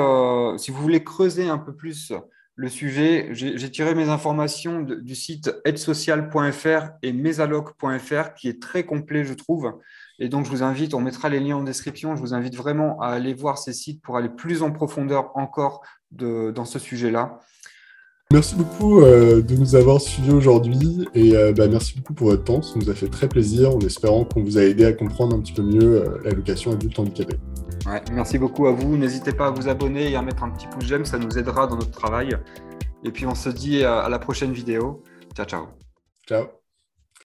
si 0.59 0.71
vous 0.71 0.83
voulez 0.83 1.05
creuser 1.05 1.49
un 1.49 1.59
peu 1.59 1.75
plus 1.75 2.13
le 2.57 2.69
sujet, 2.69 3.31
j'ai 3.33 3.71
tiré 3.71 3.95
mes 3.95 4.09
informations 4.09 4.81
du 4.81 5.15
site 5.17 5.53
aidesocial.fr 5.65 6.91
et 7.03 7.13
mesaloc.fr, 7.13 8.35
qui 8.35 8.49
est 8.49 8.63
très 8.63 8.85
complet, 8.85 9.25
je 9.25 9.35
trouve. 9.35 9.73
Et 10.21 10.29
donc, 10.29 10.45
je 10.45 10.51
vous 10.51 10.63
invite, 10.63 10.95
on 10.95 11.01
mettra 11.01 11.29
les 11.29 11.41
liens 11.41 11.57
en 11.57 11.65
description, 11.65 12.15
je 12.15 12.21
vous 12.21 12.33
invite 12.33 12.55
vraiment 12.55 13.01
à 13.01 13.09
aller 13.09 13.35
voir 13.35 13.59
ces 13.59 13.73
sites 13.73 14.01
pour 14.03 14.17
aller 14.17 14.29
plus 14.29 14.63
en 14.63 14.71
profondeur 14.71 15.37
encore 15.37 15.83
dans 16.13 16.65
ce 16.65 16.79
sujet-là. 16.79 17.41
Merci 18.33 18.57
beaucoup 18.57 19.03
euh, 19.03 19.43
de 19.43 19.55
nous 19.55 19.77
avoir 19.77 20.01
suivis 20.01 20.33
aujourd'hui 20.33 21.07
et 21.15 21.37
euh, 21.37 21.53
bah, 21.53 21.69
merci 21.69 21.97
beaucoup 21.97 22.15
pour 22.15 22.29
votre 22.29 22.45
temps. 22.45 22.63
Ça 22.63 22.79
nous 22.79 22.91
a 22.91 22.95
fait 22.95 23.09
très 23.09 23.29
plaisir 23.29 23.75
en 23.75 23.79
espérant 23.81 24.25
qu'on 24.25 24.43
vous 24.43 24.59
a 24.59 24.63
aidé 24.63 24.85
à 24.87 24.93
comprendre 24.93 25.37
un 25.37 25.41
petit 25.41 25.53
peu 25.53 25.63
mieux 25.63 26.03
euh, 26.03 26.19
l'éducation 26.25 26.73
adulte 26.73 26.99
handicapé. 26.99 27.37
Ouais, 27.87 28.03
merci 28.13 28.39
beaucoup 28.39 28.67
à 28.67 28.73
vous. 28.73 28.97
N'hésitez 28.97 29.33
pas 29.33 29.49
à 29.49 29.51
vous 29.51 29.69
abonner 29.69 30.11
et 30.11 30.17
à 30.17 30.23
mettre 30.23 30.43
un 30.43 30.51
petit 30.51 30.67
pouce 30.67 30.85
j'aime, 30.85 31.05
ça 31.05 31.19
nous 31.19 31.39
aidera 31.39 31.67
dans 31.67 31.77
notre 31.77 31.93
travail. 31.93 32.37
Et 33.05 33.13
puis 33.13 33.27
on 33.27 33.35
se 33.35 33.51
dit 33.51 33.85
à 33.85 34.09
la 34.09 34.19
prochaine 34.19 34.53
vidéo. 34.53 35.03
Ciao, 35.37 35.47
ciao. 35.47 35.67
Ciao. 36.27 36.64